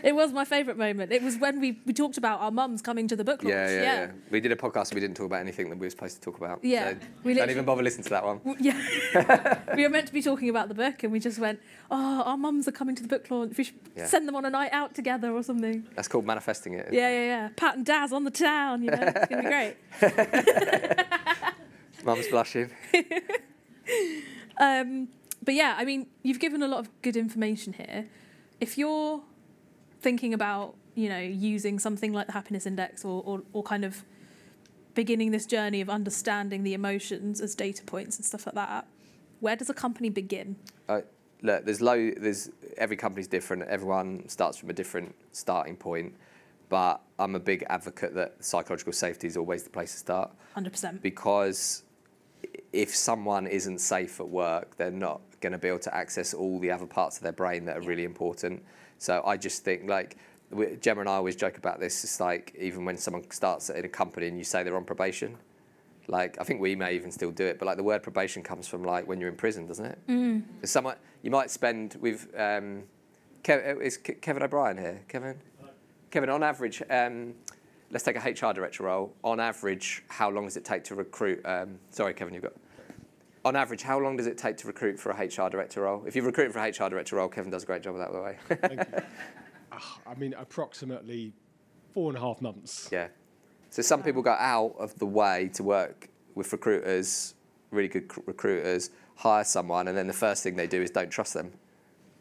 It 0.02 0.14
was 0.14 0.32
my 0.32 0.44
favourite 0.46 0.78
moment. 0.78 1.12
It 1.12 1.22
was 1.22 1.36
when 1.38 1.60
we, 1.60 1.80
we 1.84 1.92
talked 1.92 2.16
about 2.16 2.40
our 2.40 2.50
mums 2.50 2.80
coming 2.80 3.08
to 3.08 3.16
the 3.16 3.24
book 3.24 3.42
launch. 3.42 3.52
yeah, 3.54 3.68
yeah, 3.68 3.82
yeah, 3.82 4.10
We 4.30 4.40
did 4.40 4.50
a 4.52 4.56
podcast 4.56 4.88
and 4.90 4.94
we 4.94 5.00
didn't 5.00 5.16
talk 5.16 5.26
about 5.26 5.40
anything 5.40 5.68
that 5.68 5.78
we 5.78 5.86
were 5.86 5.90
supposed 5.90 6.14
to 6.16 6.20
talk 6.22 6.38
about. 6.38 6.60
Yeah, 6.64 6.90
So 6.92 6.96
we 7.24 7.34
don't 7.34 7.50
even 7.50 7.64
bother 7.66 7.82
listening 7.82 8.04
to 8.04 8.10
that 8.10 8.24
one. 8.24 8.40
Yeah. 8.58 9.62
we 9.76 9.82
were 9.82 9.88
meant 9.90 10.06
to 10.06 10.12
be 10.14 10.22
talking 10.22 10.48
about 10.48 10.68
the 10.68 10.74
book 10.74 11.02
and 11.02 11.12
we 11.12 11.18
just 11.20 11.38
went, 11.38 11.60
oh, 11.90 12.22
our 12.22 12.36
mums 12.38 12.66
are 12.68 12.72
coming 12.72 12.94
to 12.96 13.02
the 13.02 13.08
book 13.08 13.30
launch. 13.30 13.56
We 13.58 13.64
should 13.64 13.74
Yeah. 13.94 14.06
send 14.06 14.26
them 14.28 14.34
on 14.36 14.44
a 14.46 14.50
night 14.50 14.72
out 14.72 14.94
together 14.94 15.30
or 15.32 15.42
something. 15.42 15.86
That's 15.94 16.08
called 16.08 16.24
manifesting 16.26 16.72
it? 16.74 16.88
Yeah, 16.92 17.10
yeah, 17.10 17.24
yeah. 17.24 17.48
Pat 17.56 17.76
and 17.76 17.84
Daz 17.84 18.12
on 18.14 18.24
the 18.24 18.30
town, 18.30 18.82
you 18.82 18.90
know. 18.92 18.98
It's 19.02 19.28
going 19.28 19.44
to 19.44 19.50
be 20.00 20.12
great. 20.96 21.06
Mum's 22.04 22.28
blushing. 22.28 22.70
Um, 24.58 25.08
but 25.46 25.54
yeah, 25.54 25.76
I 25.78 25.86
mean, 25.86 26.08
you've 26.22 26.40
given 26.40 26.62
a 26.62 26.68
lot 26.68 26.80
of 26.80 26.90
good 27.00 27.16
information 27.16 27.72
here. 27.72 28.06
If 28.60 28.76
you're 28.76 29.22
thinking 30.02 30.34
about 30.34 30.74
you 30.96 31.10
know, 31.10 31.20
using 31.20 31.78
something 31.78 32.12
like 32.12 32.26
the 32.26 32.32
happiness 32.32 32.66
index 32.66 33.04
or, 33.04 33.22
or, 33.24 33.42
or 33.52 33.62
kind 33.62 33.84
of 33.84 34.02
beginning 34.94 35.30
this 35.30 35.46
journey 35.46 35.82
of 35.82 35.90
understanding 35.90 36.64
the 36.64 36.72
emotions 36.72 37.40
as 37.40 37.54
data 37.54 37.84
points 37.84 38.16
and 38.16 38.24
stuff 38.24 38.46
like 38.46 38.54
that, 38.54 38.86
where 39.40 39.54
does 39.54 39.68
a 39.68 39.74
company 39.74 40.08
begin? 40.08 40.56
Uh, 40.88 41.02
look, 41.42 41.66
there's 41.66 41.82
low. 41.82 42.10
There's 42.16 42.50
every 42.78 42.96
company's 42.96 43.28
different. 43.28 43.64
Everyone 43.64 44.26
starts 44.26 44.56
from 44.56 44.70
a 44.70 44.72
different 44.72 45.14
starting 45.32 45.76
point. 45.76 46.14
But 46.70 47.02
I'm 47.18 47.34
a 47.34 47.40
big 47.40 47.64
advocate 47.68 48.14
that 48.14 48.42
psychological 48.42 48.94
safety 48.94 49.28
is 49.28 49.36
always 49.36 49.62
the 49.62 49.70
place 49.70 49.92
to 49.92 49.98
start 49.98 50.32
100%. 50.56 51.00
because 51.00 51.84
if 52.76 52.94
someone 52.94 53.46
isn't 53.46 53.78
safe 53.78 54.20
at 54.20 54.28
work, 54.28 54.76
they're 54.76 54.90
not 54.90 55.22
going 55.40 55.52
to 55.52 55.58
be 55.58 55.68
able 55.68 55.78
to 55.78 55.94
access 55.94 56.34
all 56.34 56.58
the 56.58 56.70
other 56.70 56.86
parts 56.86 57.16
of 57.16 57.22
their 57.22 57.32
brain 57.32 57.64
that 57.64 57.78
are 57.78 57.80
really 57.80 58.04
important. 58.04 58.62
So 58.98 59.22
I 59.24 59.38
just 59.38 59.64
think 59.64 59.88
like 59.88 60.18
we, 60.50 60.76
Gemma 60.76 61.00
and 61.00 61.08
I 61.08 61.14
always 61.14 61.36
joke 61.36 61.56
about 61.56 61.80
this. 61.80 62.04
It's 62.04 62.20
like 62.20 62.54
even 62.58 62.84
when 62.84 62.98
someone 62.98 63.28
starts 63.30 63.70
in 63.70 63.84
a 63.84 63.88
company 63.88 64.28
and 64.28 64.36
you 64.36 64.44
say 64.44 64.62
they're 64.62 64.76
on 64.76 64.84
probation, 64.84 65.38
like 66.06 66.36
I 66.38 66.44
think 66.44 66.60
we 66.60 66.76
may 66.76 66.94
even 66.94 67.10
still 67.10 67.30
do 67.30 67.46
it, 67.46 67.58
but 67.58 67.64
like 67.64 67.78
the 67.78 67.82
word 67.82 68.02
probation 68.02 68.42
comes 68.42 68.68
from 68.68 68.84
like 68.84 69.08
when 69.08 69.20
you're 69.20 69.30
in 69.30 69.36
prison, 69.36 69.66
doesn't 69.66 69.86
it? 69.86 69.98
Mm. 70.06 70.42
Someone 70.64 70.96
you 71.22 71.30
might 71.30 71.50
spend 71.50 71.96
with. 72.00 72.28
Um, 72.38 72.84
Kev, 73.42 73.80
is 73.80 73.96
Kevin 73.96 74.42
O'Brien 74.42 74.76
here? 74.76 75.00
Kevin. 75.08 75.36
Kevin, 76.10 76.30
on 76.30 76.42
average, 76.42 76.82
um, 76.90 77.34
let's 77.90 78.04
take 78.04 78.16
a 78.16 78.20
HR 78.20 78.52
director 78.52 78.82
role. 78.82 79.14
On 79.22 79.38
average, 79.38 80.02
how 80.08 80.28
long 80.30 80.44
does 80.44 80.56
it 80.56 80.64
take 80.64 80.82
to 80.84 80.96
recruit? 80.96 81.40
Um, 81.44 81.78
sorry, 81.90 82.12
Kevin, 82.12 82.34
you've 82.34 82.42
got. 82.42 82.54
On 83.46 83.54
average, 83.54 83.82
how 83.82 83.96
long 84.00 84.16
does 84.16 84.26
it 84.26 84.36
take 84.36 84.56
to 84.56 84.66
recruit 84.66 84.98
for 84.98 85.10
a 85.12 85.14
HR 85.24 85.48
director 85.48 85.82
role? 85.82 86.02
If 86.04 86.16
you're 86.16 86.24
recruiting 86.24 86.52
for 86.52 86.58
a 86.58 86.68
HR 86.68 86.90
director 86.90 87.14
role, 87.14 87.28
Kevin 87.28 87.52
does 87.52 87.62
a 87.62 87.66
great 87.66 87.80
job 87.80 87.94
of 87.94 88.00
that, 88.00 88.10
by 88.10 88.16
the 88.16 88.22
way. 88.24 88.38
Thank 88.76 88.88
you. 88.92 89.02
Ah, 89.72 89.98
I 90.06 90.14
mean, 90.14 90.32
approximately 90.38 91.32
four 91.92 92.08
and 92.08 92.16
a 92.16 92.20
half 92.20 92.40
months. 92.40 92.88
yeah. 92.90 93.08
So 93.70 93.82
some 93.82 94.02
people 94.02 94.22
go 94.22 94.30
out 94.32 94.74
of 94.78 94.98
the 94.98 95.04
way 95.06 95.50
to 95.54 95.62
work 95.62 96.08
with 96.34 96.50
recruiters, 96.50 97.34
really 97.72 97.88
good 97.88 98.10
c- 98.10 98.22
recruiters, 98.26 98.90
hire 99.16 99.44
someone, 99.44 99.86
and 99.88 99.96
then 99.98 100.06
the 100.06 100.12
first 100.14 100.42
thing 100.42 100.56
they 100.56 100.66
do 100.66 100.80
is 100.82 100.90
don't 100.90 101.10
trust 101.10 101.34
them 101.34 101.52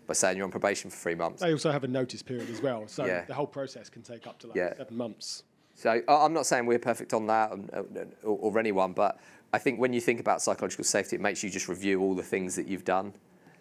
by 0.06 0.14
saying 0.14 0.36
you're 0.38 0.44
on 0.46 0.52
probation 0.52 0.90
for 0.92 0.98
three 0.98 1.16
months. 1.16 1.42
They 1.42 1.52
also 1.54 1.72
have 1.72 1.84
a 1.86 1.88
notice 1.88 2.22
period 2.22 2.50
as 2.50 2.62
well, 2.62 2.88
so 2.88 3.06
Yeah. 3.06 3.24
the 3.26 3.34
whole 3.34 3.48
process 3.48 3.90
can 3.90 4.02
take 4.02 4.28
up 4.28 4.38
to 4.40 4.48
like 4.48 4.56
Yeah. 4.58 4.76
seven 4.76 4.98
months. 4.98 5.44
So 5.76 6.02
I'm 6.08 6.34
not 6.34 6.46
saying 6.46 6.66
we're 6.66 6.78
perfect 6.80 7.14
on 7.14 7.26
that 7.28 7.52
and- 7.54 7.70
and- 7.74 8.16
or, 8.24 8.38
or 8.54 8.60
anyone, 8.60 8.92
but 8.94 9.18
I 9.56 9.58
think 9.58 9.80
when 9.80 9.94
you 9.94 10.02
think 10.02 10.20
about 10.20 10.42
psychological 10.42 10.84
safety, 10.84 11.16
it 11.16 11.22
makes 11.22 11.42
you 11.42 11.50
just 11.50 11.70
review 11.70 12.02
all 12.02 12.14
the 12.14 12.24
things 12.24 12.58
that 12.58 12.68
you've 12.68 12.84
done. 12.84 13.14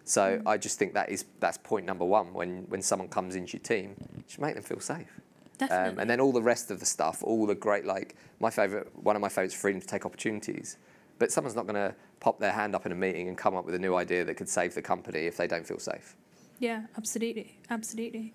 So 0.05 0.43
I 0.45 0.59
just 0.59 0.77
think 0.77 0.93
that 0.95 1.09
is 1.09 1.25
that's 1.39 1.57
point 1.57 1.87
number 1.87 2.05
one. 2.05 2.35
When 2.35 2.65
when 2.69 2.83
someone 2.83 3.09
comes 3.09 3.37
into 3.37 3.53
your 3.53 3.63
team, 3.63 3.95
just 4.27 4.41
make 4.41 4.55
them 4.55 4.65
feel 4.65 4.81
safe. 4.81 5.21
Definitely. 5.57 5.93
Um, 5.93 5.99
and 6.01 6.11
then 6.11 6.19
all 6.19 6.33
the 6.33 6.43
rest 6.43 6.73
of 6.73 6.81
the 6.81 6.87
stuff, 6.87 7.23
all 7.23 7.47
the 7.47 7.55
great 7.55 7.85
like 7.87 8.17
my 8.41 8.51
favorite, 8.51 8.91
one 9.01 9.15
of 9.15 9.23
my 9.23 9.29
favorites, 9.29 9.55
is 9.55 9.61
freedom 9.61 9.81
to 9.81 9.87
take 9.87 10.05
opportunities. 10.05 10.79
But 11.21 11.31
someone's 11.31 11.55
not 11.55 11.67
going 11.69 11.77
to 11.77 11.95
pop 12.19 12.41
their 12.41 12.51
hand 12.51 12.75
up 12.75 12.87
in 12.87 12.93
a 12.93 12.97
meeting 12.97 13.29
and 13.29 13.39
come 13.39 13.55
up 13.55 13.65
with 13.65 13.77
a 13.77 13.79
new 13.79 13.95
idea 13.95 14.25
that 14.25 14.35
could 14.35 14.49
save 14.49 14.75
the 14.75 14.83
company 14.83 15.27
if 15.27 15.37
they 15.37 15.47
don't 15.47 15.65
feel 15.65 15.79
safe. 15.79 16.17
Yeah, 16.59 16.87
absolutely, 16.99 17.57
absolutely. 17.71 18.33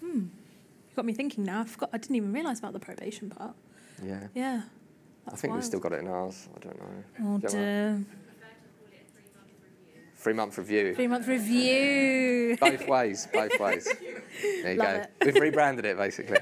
Hmm, 0.00 0.18
you 0.88 0.96
got 0.96 1.04
me 1.04 1.12
thinking 1.12 1.44
now. 1.44 1.60
I 1.60 1.64
forgot. 1.64 1.90
I 1.92 1.98
didn't 1.98 2.16
even 2.16 2.32
realise 2.32 2.58
about 2.58 2.72
the 2.72 2.80
probation 2.80 3.28
part. 3.28 3.54
Yeah, 4.02 4.28
Yeah, 4.34 4.62
I 5.26 5.30
that's 5.30 5.40
think 5.40 5.54
we've 5.54 5.64
still 5.64 5.80
got 5.80 5.92
it 5.92 6.00
in 6.00 6.08
ours. 6.08 6.48
I 6.54 6.58
don't 6.60 6.78
know. 6.78 7.04
Oh 7.20 7.38
Don't 7.38 7.50
dear. 7.50 8.04
Three 10.16 10.32
month 10.32 10.56
review. 10.56 10.94
Three 10.94 11.06
month 11.06 11.28
review. 11.28 12.56
both 12.60 12.86
ways, 12.88 13.28
both 13.32 13.58
ways. 13.60 13.86
There 14.42 14.72
you 14.72 14.78
Love 14.78 14.94
go. 14.94 15.00
it. 15.02 15.10
We've 15.34 15.34
rebranded 15.42 15.84
it 15.84 15.96
basically. 15.98 16.38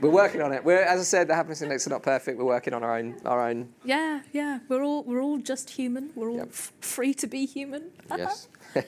We're 0.00 0.10
working 0.10 0.42
on 0.42 0.52
it. 0.52 0.62
We're, 0.64 0.82
as 0.82 1.00
I 1.00 1.04
said, 1.04 1.28
the 1.28 1.34
happiness 1.34 1.62
index 1.62 1.86
are 1.86 1.90
not 1.90 2.02
perfect. 2.02 2.36
We're 2.38 2.44
working 2.44 2.74
on 2.74 2.82
our 2.82 2.98
own, 2.98 3.16
our 3.24 3.48
own. 3.48 3.72
Yeah, 3.84 4.20
yeah. 4.32 4.58
We're 4.68 4.82
all 4.82 5.04
we're 5.04 5.22
all 5.22 5.38
just 5.38 5.70
human. 5.70 6.10
We're 6.14 6.28
all 6.30 6.36
Yep. 6.38 6.48
f- 6.48 6.72
free 6.80 7.14
to 7.14 7.26
be 7.26 7.46
human. 7.46 7.90
Yes. 8.16 8.48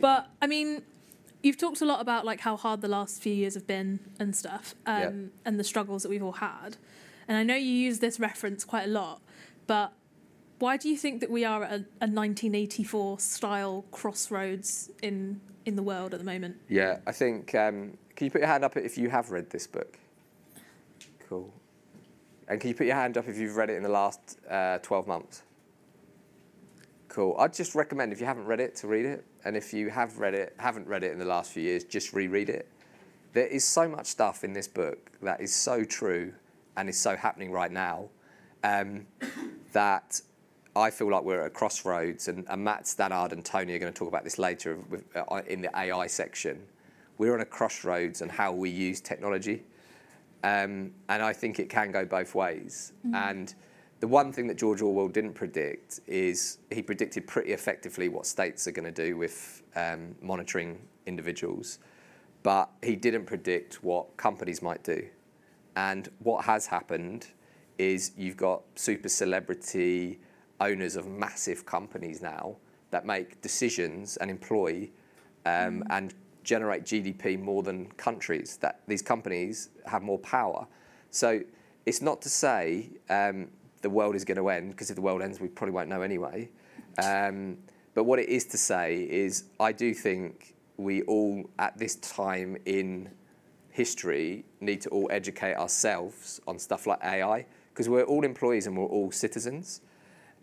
But 0.00 0.28
I 0.42 0.46
mean, 0.46 0.82
you've 1.42 1.56
talked 1.58 1.80
a 1.80 1.84
lot 1.84 2.00
about 2.00 2.24
like 2.24 2.40
how 2.40 2.56
hard 2.56 2.80
the 2.80 2.88
last 2.88 3.22
few 3.22 3.32
years 3.32 3.54
have 3.54 3.66
been 3.66 4.00
and 4.18 4.34
stuff, 4.34 4.74
um, 4.86 5.00
Yep. 5.00 5.14
and 5.44 5.60
the 5.60 5.64
struggles 5.64 6.02
that 6.02 6.08
we've 6.08 6.22
all 6.22 6.32
had. 6.32 6.76
And 7.28 7.36
I 7.36 7.42
know 7.42 7.54
you 7.54 7.70
use 7.70 7.98
this 7.98 8.20
reference 8.20 8.64
quite 8.64 8.84
a 8.84 8.90
lot, 8.90 9.22
but 9.66 9.92
why 10.58 10.76
do 10.76 10.88
you 10.88 10.96
think 10.96 11.20
that 11.20 11.30
we 11.30 11.44
are 11.44 11.62
at 11.62 11.70
a, 11.70 11.74
a 12.00 12.08
1984 12.08 13.18
style 13.18 13.84
crossroads 13.90 14.90
in 15.02 15.40
in 15.64 15.76
the 15.76 15.82
world 15.82 16.12
at 16.12 16.20
the 16.20 16.26
moment? 16.26 16.56
Yeah, 16.68 16.98
I 17.06 17.12
think. 17.12 17.54
Um, 17.54 17.96
can 18.14 18.26
you 18.26 18.30
put 18.30 18.40
your 18.40 18.48
hand 18.48 18.64
up 18.64 18.76
if 18.76 18.96
you 18.96 19.10
have 19.10 19.30
read 19.30 19.50
this 19.50 19.66
book? 19.66 19.98
Cool. 21.28 21.52
And 22.46 22.60
can 22.60 22.68
you 22.68 22.74
put 22.74 22.86
your 22.86 22.96
hand 22.96 23.16
up 23.16 23.26
if 23.26 23.36
you've 23.36 23.56
read 23.56 23.70
it 23.70 23.76
in 23.76 23.82
the 23.82 23.88
last 23.88 24.38
uh, 24.48 24.78
12 24.78 25.06
months? 25.06 25.42
Cool. 27.08 27.34
I'd 27.38 27.54
just 27.54 27.74
recommend 27.74 28.12
if 28.12 28.20
you 28.20 28.26
haven't 28.26 28.44
read 28.44 28.60
it 28.60 28.76
to 28.76 28.86
read 28.86 29.06
it, 29.06 29.24
and 29.44 29.56
if 29.56 29.72
you 29.72 29.88
have 29.88 30.18
read 30.18 30.34
it, 30.34 30.54
haven't 30.58 30.86
read 30.86 31.02
it 31.02 31.12
in 31.12 31.18
the 31.18 31.24
last 31.24 31.52
few 31.52 31.62
years, 31.62 31.84
just 31.84 32.12
reread 32.12 32.48
it. 32.48 32.68
There 33.32 33.46
is 33.46 33.64
so 33.64 33.88
much 33.88 34.06
stuff 34.06 34.44
in 34.44 34.52
this 34.52 34.68
book 34.68 35.10
that 35.22 35.40
is 35.40 35.54
so 35.54 35.84
true 35.84 36.34
and 36.76 36.88
is 36.88 36.98
so 36.98 37.16
happening 37.16 37.50
right 37.50 37.72
now 37.72 38.08
um, 38.62 39.06
that 39.72 40.20
I 40.76 40.90
feel 40.90 41.10
like 41.10 41.22
we're 41.22 41.42
at 41.42 41.46
a 41.46 41.50
crossroads, 41.50 42.28
and, 42.28 42.44
and 42.48 42.64
Matt 42.64 42.84
Stannard 42.84 43.32
and 43.32 43.44
Tony 43.44 43.74
are 43.74 43.78
going 43.78 43.92
to 43.92 43.98
talk 43.98 44.08
about 44.08 44.24
this 44.24 44.38
later 44.38 44.78
with, 44.90 45.04
uh, 45.16 45.42
in 45.46 45.60
the 45.60 45.70
AI 45.76 46.06
section. 46.08 46.60
We're 47.18 47.34
on 47.34 47.40
a 47.40 47.46
crossroads 47.46 48.22
on 48.22 48.28
how 48.28 48.52
we 48.52 48.70
use 48.70 49.00
technology, 49.00 49.62
um, 50.42 50.92
and 51.08 51.22
I 51.22 51.32
think 51.32 51.60
it 51.60 51.70
can 51.70 51.92
go 51.92 52.04
both 52.04 52.34
ways. 52.34 52.92
And 53.14 53.54
the 54.00 54.08
one 54.08 54.32
thing 54.32 54.48
that 54.48 54.56
George 54.58 54.82
Orwell 54.82 55.08
didn't 55.08 55.34
predict 55.34 56.00
is 56.06 56.58
he 56.70 56.82
predicted 56.82 57.26
pretty 57.26 57.52
effectively 57.52 58.08
what 58.08 58.26
states 58.26 58.66
are 58.66 58.72
going 58.72 58.92
to 58.92 59.04
do 59.06 59.16
with 59.16 59.62
um, 59.76 60.16
monitoring 60.20 60.80
individuals, 61.06 61.78
but 62.42 62.68
he 62.82 62.96
didn't 62.96 63.26
predict 63.26 63.84
what 63.84 64.16
companies 64.16 64.60
might 64.60 64.82
do. 64.82 65.06
And 65.76 66.08
what 66.20 66.44
has 66.44 66.66
happened 66.66 67.28
is 67.78 68.12
you've 68.16 68.36
got 68.36 68.62
super 68.76 69.08
celebrity 69.08 70.20
owners 70.60 70.96
of 70.96 71.06
massive 71.06 71.66
companies 71.66 72.22
now 72.22 72.56
that 72.90 73.04
make 73.04 73.40
decisions 73.40 74.16
and 74.18 74.30
employ 74.30 74.88
um, 75.46 75.82
and 75.90 76.14
generate 76.44 76.84
GDP 76.84 77.40
more 77.40 77.62
than 77.62 77.86
countries. 77.92 78.58
That 78.60 78.80
these 78.86 79.02
companies 79.02 79.70
have 79.86 80.02
more 80.02 80.18
power. 80.18 80.66
So 81.10 81.40
it's 81.86 82.00
not 82.00 82.22
to 82.22 82.28
say 82.28 82.90
um, 83.10 83.48
the 83.82 83.90
world 83.90 84.14
is 84.14 84.24
going 84.24 84.38
to 84.38 84.48
end 84.48 84.70
because 84.70 84.90
if 84.90 84.96
the 84.96 85.02
world 85.02 85.22
ends, 85.22 85.40
we 85.40 85.48
probably 85.48 85.74
won't 85.74 85.88
know 85.88 86.02
anyway. 86.02 86.48
Um, 87.02 87.58
but 87.94 88.04
what 88.04 88.18
it 88.18 88.28
is 88.28 88.44
to 88.46 88.58
say 88.58 89.02
is, 89.02 89.44
I 89.60 89.72
do 89.72 89.94
think 89.94 90.54
we 90.76 91.02
all 91.02 91.48
at 91.58 91.78
this 91.78 91.96
time 91.96 92.56
in 92.66 93.10
history 93.74 94.44
need 94.60 94.80
to 94.80 94.88
all 94.90 95.08
educate 95.10 95.56
ourselves 95.56 96.40
on 96.46 96.60
stuff 96.60 96.86
like 96.86 97.00
AI 97.02 97.44
because 97.72 97.88
we're 97.88 98.04
all 98.04 98.24
employees 98.24 98.68
and 98.68 98.76
we're 98.76 98.84
all 98.84 99.10
citizens. 99.10 99.80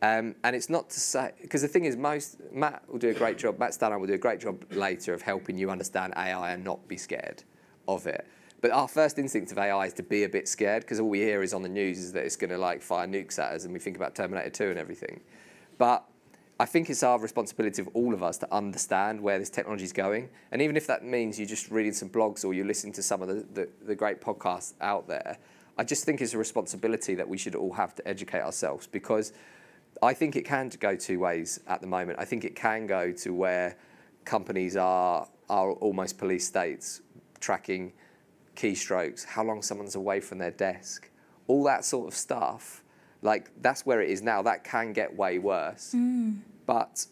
Um, 0.02 0.36
and 0.44 0.54
it's 0.54 0.70
not 0.70 0.90
to 0.90 1.00
say 1.00 1.32
because 1.42 1.62
the 1.62 1.70
thing 1.70 1.86
is, 1.86 1.96
most 1.96 2.42
Matt 2.52 2.84
will 2.90 3.00
do 3.00 3.08
a 3.08 3.14
great 3.14 3.38
job. 3.38 3.58
Matt 3.58 3.74
Stannard 3.74 4.02
will 4.02 4.08
do 4.08 4.16
a 4.16 4.18
great 4.18 4.42
job 4.42 4.66
later 4.72 5.14
of 5.14 5.22
helping 5.22 5.58
you 5.58 5.72
understand 5.72 6.14
AI 6.18 6.52
and 6.52 6.62
not 6.62 6.86
be 6.90 6.98
scared 6.98 7.44
of 7.88 8.06
it. 8.06 8.28
But 8.60 8.72
our 8.72 8.90
first 8.90 9.18
instinct 9.18 9.54
of 9.54 9.58
AI 9.58 9.86
is 9.86 9.94
to 9.94 10.04
be 10.04 10.26
a 10.26 10.30
bit 10.30 10.50
scared 10.50 10.84
because 10.84 11.00
all 11.00 11.10
we 11.10 11.20
hear 11.20 11.42
is 11.42 11.54
on 11.54 11.62
the 11.62 11.70
news 11.70 12.00
is 12.00 12.12
that 12.12 12.26
it's 12.26 12.36
going 12.36 12.50
to 12.50 12.58
like 12.58 12.82
fire 12.82 13.08
nukes 13.08 13.40
at 13.40 13.54
us, 13.54 13.64
and 13.64 13.72
we 13.72 13.80
think 13.80 13.96
about 13.96 14.14
Terminator 14.14 14.50
2 14.50 14.72
and 14.72 14.78
everything. 14.78 15.22
But 15.78 16.06
I 16.62 16.66
think 16.66 16.92
it's 16.92 17.02
our 17.02 17.18
responsibility 17.18 17.82
of 17.82 17.90
all 17.96 18.14
of 18.14 18.22
us 18.22 18.38
to 18.38 18.54
understand 18.54 19.20
where 19.20 19.40
this 19.40 19.50
technology 19.50 19.84
is 19.84 19.92
going. 19.92 20.30
And 20.52 20.62
even 20.62 20.78
if 20.78 20.86
that 20.86 21.04
means 21.04 21.40
you're 21.40 21.48
just 21.48 21.72
reading 21.72 21.92
some 21.92 22.08
blogs 22.08 22.46
or 22.46 22.54
you're 22.54 22.68
listening 22.68 22.94
to 22.94 23.02
some 23.02 23.24
of 23.24 23.30
the, 23.30 23.44
the, 23.56 23.70
the 23.84 23.96
great 23.96 24.22
podcasts 24.22 24.74
out 24.80 25.08
there, 25.08 25.40
I 25.80 25.84
just 25.84 26.06
think 26.06 26.22
it's 26.22 26.36
a 26.36 26.38
responsibility 26.38 27.16
that 27.16 27.28
we 27.28 27.40
should 27.40 27.56
all 27.56 27.74
have 27.74 27.96
to 27.96 28.08
educate 28.08 28.42
ourselves 28.42 28.86
because 28.86 29.34
I 30.04 30.14
think 30.14 30.36
it 30.36 30.46
can 30.46 30.70
go 30.80 30.96
two 30.96 31.18
ways 31.18 31.62
at 31.66 31.82
the 31.82 31.88
moment. 31.88 32.20
I 32.20 32.26
think 32.26 32.46
it 32.46 32.56
can 32.56 32.86
go 32.86 33.12
to 33.12 33.34
where 33.34 33.76
companies 34.24 34.78
are, 34.78 35.28
are 35.50 35.72
almost 35.72 36.20
police 36.20 36.46
states 36.46 37.02
tracking 37.40 37.92
keystrokes, 38.56 39.26
how 39.26 39.44
long 39.44 39.64
someone's 39.64 39.96
away 39.96 40.20
from 40.20 40.38
their 40.38 40.52
desk, 40.52 41.10
all 41.48 41.64
that 41.64 41.86
sort 41.86 42.08
of 42.08 42.14
stuff. 42.14 42.81
Like, 43.22 43.52
that's 43.62 43.86
where 43.86 44.02
it 44.02 44.10
is 44.10 44.22
now. 44.22 44.42
That 44.42 44.64
can 44.64 44.94
get 44.94 45.16
way 45.16 45.38
worse. 45.40 45.94
But 46.66 47.06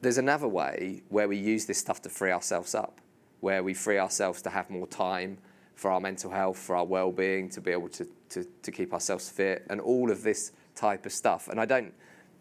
there's 0.00 0.18
another 0.18 0.48
way 0.48 1.02
where 1.08 1.26
we 1.28 1.36
use 1.36 1.66
this 1.66 1.78
stuff 1.78 2.02
to 2.02 2.08
free 2.08 2.30
ourselves 2.30 2.74
up, 2.74 3.00
where 3.40 3.62
we 3.62 3.74
free 3.74 3.98
ourselves 3.98 4.42
to 4.42 4.50
have 4.50 4.70
more 4.70 4.86
time 4.86 5.38
for 5.74 5.90
our 5.90 6.00
mental 6.00 6.30
health, 6.30 6.58
for 6.58 6.76
our 6.76 6.84
well-being, 6.84 7.48
to 7.50 7.60
be 7.60 7.72
able 7.72 7.88
to, 7.88 8.06
to, 8.28 8.46
to 8.62 8.70
keep 8.70 8.92
ourselves 8.92 9.28
fit, 9.28 9.66
and 9.70 9.80
all 9.80 10.10
of 10.10 10.22
this 10.22 10.52
type 10.74 11.06
of 11.06 11.12
stuff. 11.12 11.48
And 11.48 11.60
I 11.60 11.64
don't, 11.64 11.92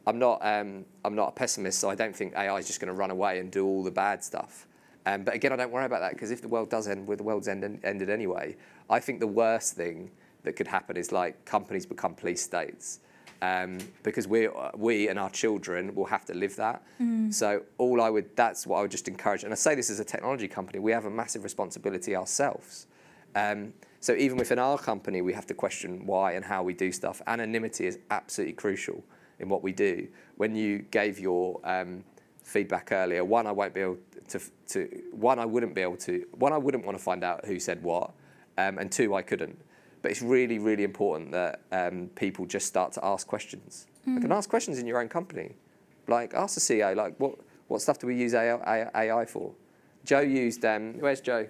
I'm 0.06 0.20
not, 0.20 0.40
um, 0.46 0.86
I'm 1.04 1.16
not 1.16 1.30
a 1.30 1.32
pessimist, 1.32 1.80
so 1.80 1.90
I 1.90 1.96
don't 1.96 2.16
think 2.16 2.36
AI 2.36 2.58
is 2.58 2.68
just 2.68 2.80
going 2.80 2.92
to 2.92 2.94
run 2.94 3.12
away 3.12 3.40
and 3.40 3.50
do 3.50 3.66
all 3.66 3.84
the 3.84 3.92
bad 3.92 4.24
stuff. 4.24 4.68
Um, 5.06 5.24
but 5.24 5.34
again, 5.34 5.52
I 5.52 5.56
don't 5.56 5.72
worry 5.72 5.86
about 5.86 6.02
that 6.02 6.14
because 6.14 6.32
if 6.32 6.42
the 6.42 6.48
world 6.48 6.70
does 6.70 6.88
end, 6.88 7.08
well, 7.08 7.18
the 7.18 7.24
world's 7.24 7.48
end, 7.48 7.80
ended 7.84 8.10
anyway. 8.10 8.56
I 8.90 9.00
think 9.00 9.20
the 9.20 9.28
worst 9.28 9.76
thing 9.76 10.12
that 10.44 10.56
could 10.56 10.68
happen 10.68 10.98
is 10.98 11.12
like 11.12 11.44
companies 11.46 11.86
become 11.86 12.14
police 12.16 12.42
states. 12.42 13.00
Um, 13.42 13.78
because 14.04 14.26
we, 14.26 14.48
we 14.78 15.10
and 15.10 15.20
our 15.20 15.30
children 15.30 15.94
will 15.96 16.06
have 16.06 16.24
to 16.26 16.34
live 16.34 16.56
that. 16.56 16.82
So 17.30 17.64
all 17.78 18.02
I 18.02 18.10
would, 18.10 18.34
that's 18.38 18.66
what 18.66 18.78
I 18.78 18.82
would 18.84 18.92
just 18.92 19.10
encourage. 19.10 19.44
And 19.44 19.52
I 19.52 19.56
say 19.56 19.76
this 19.76 19.90
as 19.90 20.00
a 20.00 20.06
technology 20.06 20.48
company, 20.48 20.80
we 20.80 20.94
have 20.94 21.04
a 21.04 21.10
massive 21.10 21.44
responsibility 21.44 22.16
ourselves. 22.16 22.88
Um, 23.36 23.74
so 24.00 24.14
even 24.14 24.38
within 24.38 24.60
our 24.60 24.78
company, 24.78 25.22
we 25.22 25.34
have 25.34 25.46
to 25.48 25.54
question 25.54 26.06
why 26.06 26.34
and 26.34 26.46
how 26.46 26.64
we 26.64 26.74
do 26.74 26.92
stuff. 26.92 27.22
Anonymity 27.28 27.86
is 27.86 28.00
absolutely 28.12 28.54
crucial 28.54 29.04
in 29.40 29.50
what 29.50 29.62
we 29.62 29.74
do. 29.74 30.08
When 30.38 30.56
you 30.56 30.80
gave 30.80 31.20
your 31.20 31.60
um, 31.66 32.06
feedback 32.44 32.94
earlier, 32.94 33.26
one, 33.26 33.46
I 33.46 33.52
won't 33.52 33.74
be 33.74 33.82
able 33.82 33.98
to, 34.30 34.40
to, 34.70 35.04
one, 35.12 35.38
I 35.38 35.46
wouldn't 35.46 35.76
be 35.76 35.82
able 35.82 35.98
to, 35.98 36.26
one, 36.32 36.54
I 36.54 36.58
wouldn't 36.58 36.86
want 36.86 36.98
to 36.98 37.04
find 37.04 37.26
out 37.26 37.46
who 37.46 37.60
said 37.60 37.84
what, 37.84 38.12
um, 38.58 38.78
and 38.78 38.90
two, 38.90 39.16
I 39.16 39.22
couldn't. 39.22 39.60
But 40.04 40.12
it's 40.12 40.22
really, 40.22 40.60
really 40.60 40.84
important 40.84 41.32
that 41.32 41.62
um, 41.72 42.10
people 42.14 42.46
just 42.46 42.68
start 42.68 42.92
to 42.94 43.06
ask 43.06 43.26
questions. 43.26 43.88
You 44.06 44.20
can 44.20 44.34
ask 44.34 44.50
questions 44.50 44.78
in 44.78 44.86
your 44.86 45.00
own 45.00 45.08
company. 45.08 45.56
Like, 46.08 46.34
ask 46.34 46.56
the 46.56 46.62
CEO, 46.62 46.94
like, 46.94 47.16
what, 47.20 47.40
what 47.70 47.82
stuff 47.82 48.00
do 48.00 48.08
we 48.08 48.16
use 48.16 48.34
AI, 48.34 48.90
AI 48.94 49.26
for? 49.26 49.54
Joe 50.04 50.20
used, 50.20 50.66
um, 50.66 50.96
where's 51.00 51.22
Joe? 51.22 51.48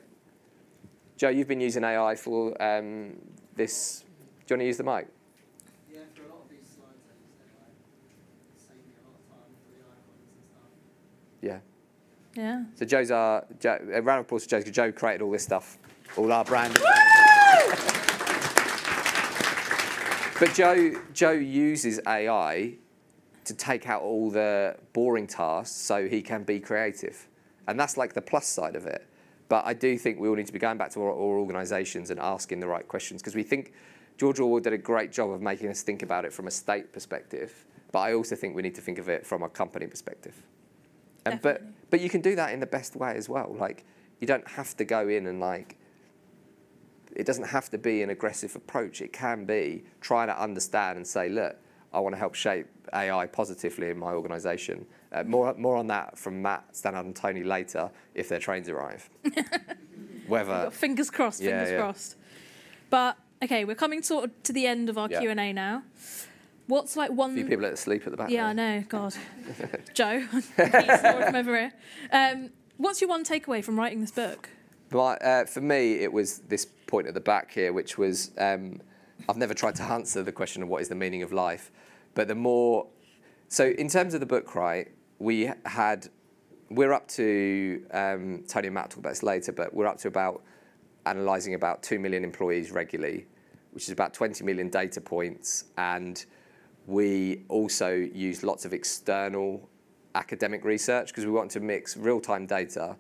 Joe, 1.18 1.30
you've 1.30 1.48
been 1.48 1.62
using 1.62 1.84
AI 1.84 2.14
for 2.16 2.62
um, 2.62 3.16
this. 3.56 4.04
Do 4.46 4.54
you 4.54 4.58
want 4.58 4.62
to 4.62 4.66
use 4.66 4.78
the 4.78 4.84
mic? 4.84 5.08
Yeah, 5.92 6.02
for 6.14 6.22
a 6.22 6.28
lot 6.28 6.44
of 6.44 6.50
these 6.52 6.60
slides 6.60 7.02
I 7.10 7.16
use 7.26 7.40
AI. 7.40 7.66
A 8.70 9.02
lot 9.08 9.16
of 9.16 9.28
time 9.30 9.50
for 9.66 9.72
the 9.72 9.82
icons 9.82 10.30
and 10.30 10.44
stuff. 10.46 10.70
Yeah. 11.42 11.60
Yeah. 12.36 12.64
So 12.76 12.86
Joe's 12.86 13.10
our 13.10 13.46
Joe, 13.60 13.80
a 13.92 14.02
round 14.02 14.20
of 14.20 14.26
applause 14.28 14.44
for 14.44 14.52
Joe 14.52 14.60
because 14.60 14.74
Joe 14.74 14.92
created 14.92 15.24
all 15.24 15.32
this 15.32 15.44
stuff, 15.44 15.80
all 16.18 16.32
our 16.32 16.46
brand. 16.46 16.80
But 20.44 20.54
Joe 20.54 20.92
Joe 21.14 21.32
uses 21.32 22.02
AI 22.06 22.74
to 23.46 23.54
take 23.54 23.88
out 23.88 24.02
all 24.02 24.30
the 24.30 24.76
boring 24.92 25.26
tasks 25.26 25.74
so 25.74 26.06
he 26.06 26.22
can 26.22 26.44
be 26.44 26.60
creative, 26.60 27.30
and 27.66 27.80
that's 27.80 27.96
like 27.96 28.12
the 28.12 28.22
plus 28.22 28.46
side 28.46 28.76
of 28.76 28.86
it. 28.86 29.08
But 29.48 29.66
I 29.66 29.74
do 29.74 29.98
think 29.98 30.20
we 30.20 30.28
all 30.28 30.36
need 30.36 30.48
to 30.48 30.52
be 30.52 30.60
going 30.60 30.78
back 30.78 30.92
to 30.92 31.02
our, 31.02 31.12
our 31.12 31.40
organisations 31.40 32.10
and 32.10 32.20
asking 32.20 32.60
the 32.60 32.68
right 32.68 32.86
questions 32.86 33.22
because 33.22 33.36
we 33.36 33.44
think 33.44 33.72
George 34.18 34.42
Orwell 34.42 34.60
did 34.60 34.74
a 34.74 34.78
great 34.78 35.14
job 35.14 35.30
of 35.30 35.42
making 35.42 35.70
us 35.70 35.82
think 35.82 36.04
about 36.04 36.26
it 36.26 36.34
from 36.34 36.48
a 36.48 36.52
state 36.52 36.92
perspective. 36.92 37.66
But 37.94 38.00
I 38.00 38.14
also 38.14 38.36
think 38.36 38.54
we 38.54 38.64
need 38.64 38.76
to 38.76 38.82
think 38.82 38.98
of 38.98 39.08
it 39.08 39.26
from 39.26 39.44
a 39.44 39.50
company 39.50 39.88
perspective. 39.88 40.36
And, 41.26 41.42
but 41.42 41.62
but 41.90 42.02
you 42.02 42.10
can 42.10 42.20
do 42.20 42.36
that 42.36 42.52
in 42.52 42.60
the 42.60 42.68
best 42.68 42.98
way 42.98 43.16
as 43.16 43.30
well. 43.30 43.56
Like 43.58 43.86
you 44.20 44.28
don't 44.28 44.48
have 44.50 44.76
to 44.76 44.84
go 44.84 45.08
in 45.08 45.26
and 45.26 45.40
like 45.40 45.78
it 47.16 47.26
doesn't 47.26 47.46
have 47.46 47.70
to 47.72 47.78
be 47.78 48.02
an 48.02 48.10
aggressive 48.10 48.56
approach. 48.56 49.02
It 49.02 49.14
can 49.14 49.46
be 49.46 49.84
trying 50.02 50.28
to 50.28 50.42
understand 50.42 50.98
and 50.98 51.06
say, 51.08 51.30
look, 51.30 51.56
I 51.94 52.00
want 52.00 52.14
to 52.16 52.20
help 52.20 52.34
shape 52.36 52.68
AI 52.94 53.28
positively 53.28 53.90
in 53.90 53.98
my 54.00 54.12
organisation. 54.14 54.86
Uh, 55.12 55.24
more 55.24 55.54
more 55.56 55.76
on 55.78 55.88
that 55.88 56.18
from 56.18 56.42
Matt, 56.42 56.74
Stannard, 56.76 57.06
and 57.06 57.16
Tony 57.16 57.44
later 57.44 57.92
if 58.16 58.30
their 58.30 58.40
trains 58.40 58.68
arrive. 58.68 59.10
Whether 60.28 60.72
Fingers 60.72 61.10
crossed. 61.10 61.42
Yeah, 61.42 61.52
Fingers 61.52 61.72
yeah. 61.72 61.78
crossed. 61.78 62.16
But 62.90 63.18
okay, 63.44 63.66
we're 63.66 63.76
coming 63.76 64.02
sort 64.02 64.26
of 64.26 64.44
to 64.44 64.54
the 64.54 64.66
end 64.66 64.90
of 64.90 64.98
our 64.98 65.08
Yeah. 65.10 65.20
Q 65.20 65.30
and 65.30 65.40
A 65.40 65.54
now. 65.54 65.84
What's 66.68 66.96
like 66.96 67.12
one? 67.12 67.32
a 67.32 67.36
few 67.36 67.46
people 67.46 67.66
asleep 67.66 68.04
at 68.06 68.12
the 68.12 68.18
back. 68.18 68.30
Yeah, 68.30 68.48
I 68.48 68.54
know. 68.54 68.84
God, 68.88 69.14
Joe, 69.94 70.22
from 70.56 71.36
over 71.36 71.58
here. 71.60 71.74
Um, 72.12 72.52
what's 72.78 73.02
your 73.02 73.10
one 73.10 73.26
takeaway 73.26 73.64
from 73.64 73.78
writing 73.78 74.00
this 74.02 74.12
book? 74.12 74.50
My, 74.94 75.16
uh, 75.16 75.46
for 75.46 75.62
me, 75.62 75.96
it 75.96 76.14
was 76.14 76.40
this 76.40 76.66
point 76.66 77.08
at 77.08 77.16
the 77.16 77.20
back 77.20 77.52
here, 77.52 77.74
which 77.74 77.98
was 77.98 78.32
um, 78.38 78.80
I've 79.28 79.38
never 79.38 79.54
tried 79.54 79.76
to 79.76 79.84
answer 79.84 80.22
the 80.22 80.32
question 80.32 80.62
of 80.62 80.70
what 80.70 80.82
is 80.82 80.90
the 80.90 80.96
meaning 80.96 81.24
of 81.24 81.34
life, 81.34 81.72
but 82.14 82.28
the 82.28 82.36
more 82.36 82.88
so 83.48 83.66
in 83.66 83.90
terms 83.90 84.14
of 84.14 84.20
the 84.20 84.26
book, 84.26 84.56
right? 84.56 84.92
We 85.20 85.52
had 85.66 86.10
we're 86.70 86.94
up 86.94 87.08
to 87.10 87.86
um, 87.92 88.44
Tony 88.48 88.68
and 88.68 88.74
Matt 88.76 88.92
talk 88.92 89.00
about 89.00 89.10
this 89.10 89.24
later, 89.24 89.52
but 89.52 89.74
we're 89.74 89.88
up 89.88 89.98
to 90.00 90.08
about 90.08 90.44
analysing 91.06 91.54
about 91.54 91.84
two 91.84 92.00
million 92.00 92.24
employees 92.24 92.72
regularly, 92.72 93.26
which 93.72 93.84
is 93.84 93.90
about 93.90 94.14
20 94.14 94.44
million 94.44 94.70
data 94.70 95.02
points, 95.02 95.66
and 95.78 96.26
we 96.88 97.44
also 97.48 97.94
use 97.94 98.44
lots 98.44 98.66
of 98.66 98.74
external 98.74 99.70
academic 100.16 100.64
research 100.64 101.08
because 101.08 101.26
we 101.26 101.32
want 101.32 101.50
to 101.52 101.60
mix 101.60 101.98
real-time 101.98 102.46
data 102.46 102.96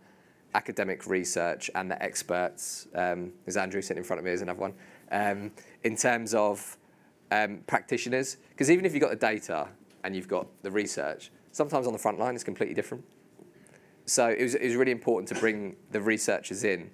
academic 0.55 1.07
research 1.07 1.69
and 1.75 1.89
the 1.89 2.01
experts, 2.01 2.87
um, 2.95 3.31
as 3.47 3.57
Andrew 3.57 3.81
sitting 3.81 4.01
in 4.01 4.03
front 4.03 4.19
of 4.19 4.25
me 4.25 4.31
is 4.31 4.41
another 4.41 4.59
one, 4.59 4.73
um, 5.11 5.51
in 5.83 5.95
terms 5.95 6.33
of 6.33 6.77
um, 7.31 7.61
practitioners. 7.67 8.37
Because 8.49 8.69
even 8.69 8.85
if 8.85 8.93
you've 8.93 9.01
got 9.01 9.11
the 9.11 9.15
data 9.15 9.67
and 10.03 10.15
you've 10.15 10.27
got 10.27 10.47
the 10.63 10.71
research, 10.71 11.31
sometimes 11.51 11.87
on 11.87 11.93
the 11.93 11.99
front 11.99 12.19
line 12.19 12.35
it's 12.35 12.43
completely 12.43 12.75
different. 12.75 13.03
So 14.05 14.27
it 14.27 14.41
was, 14.41 14.55
it 14.55 14.65
was 14.65 14.75
really 14.75 14.91
important 14.91 15.29
to 15.29 15.35
bring 15.35 15.75
the 15.91 16.01
researchers 16.01 16.63
in. 16.63 16.91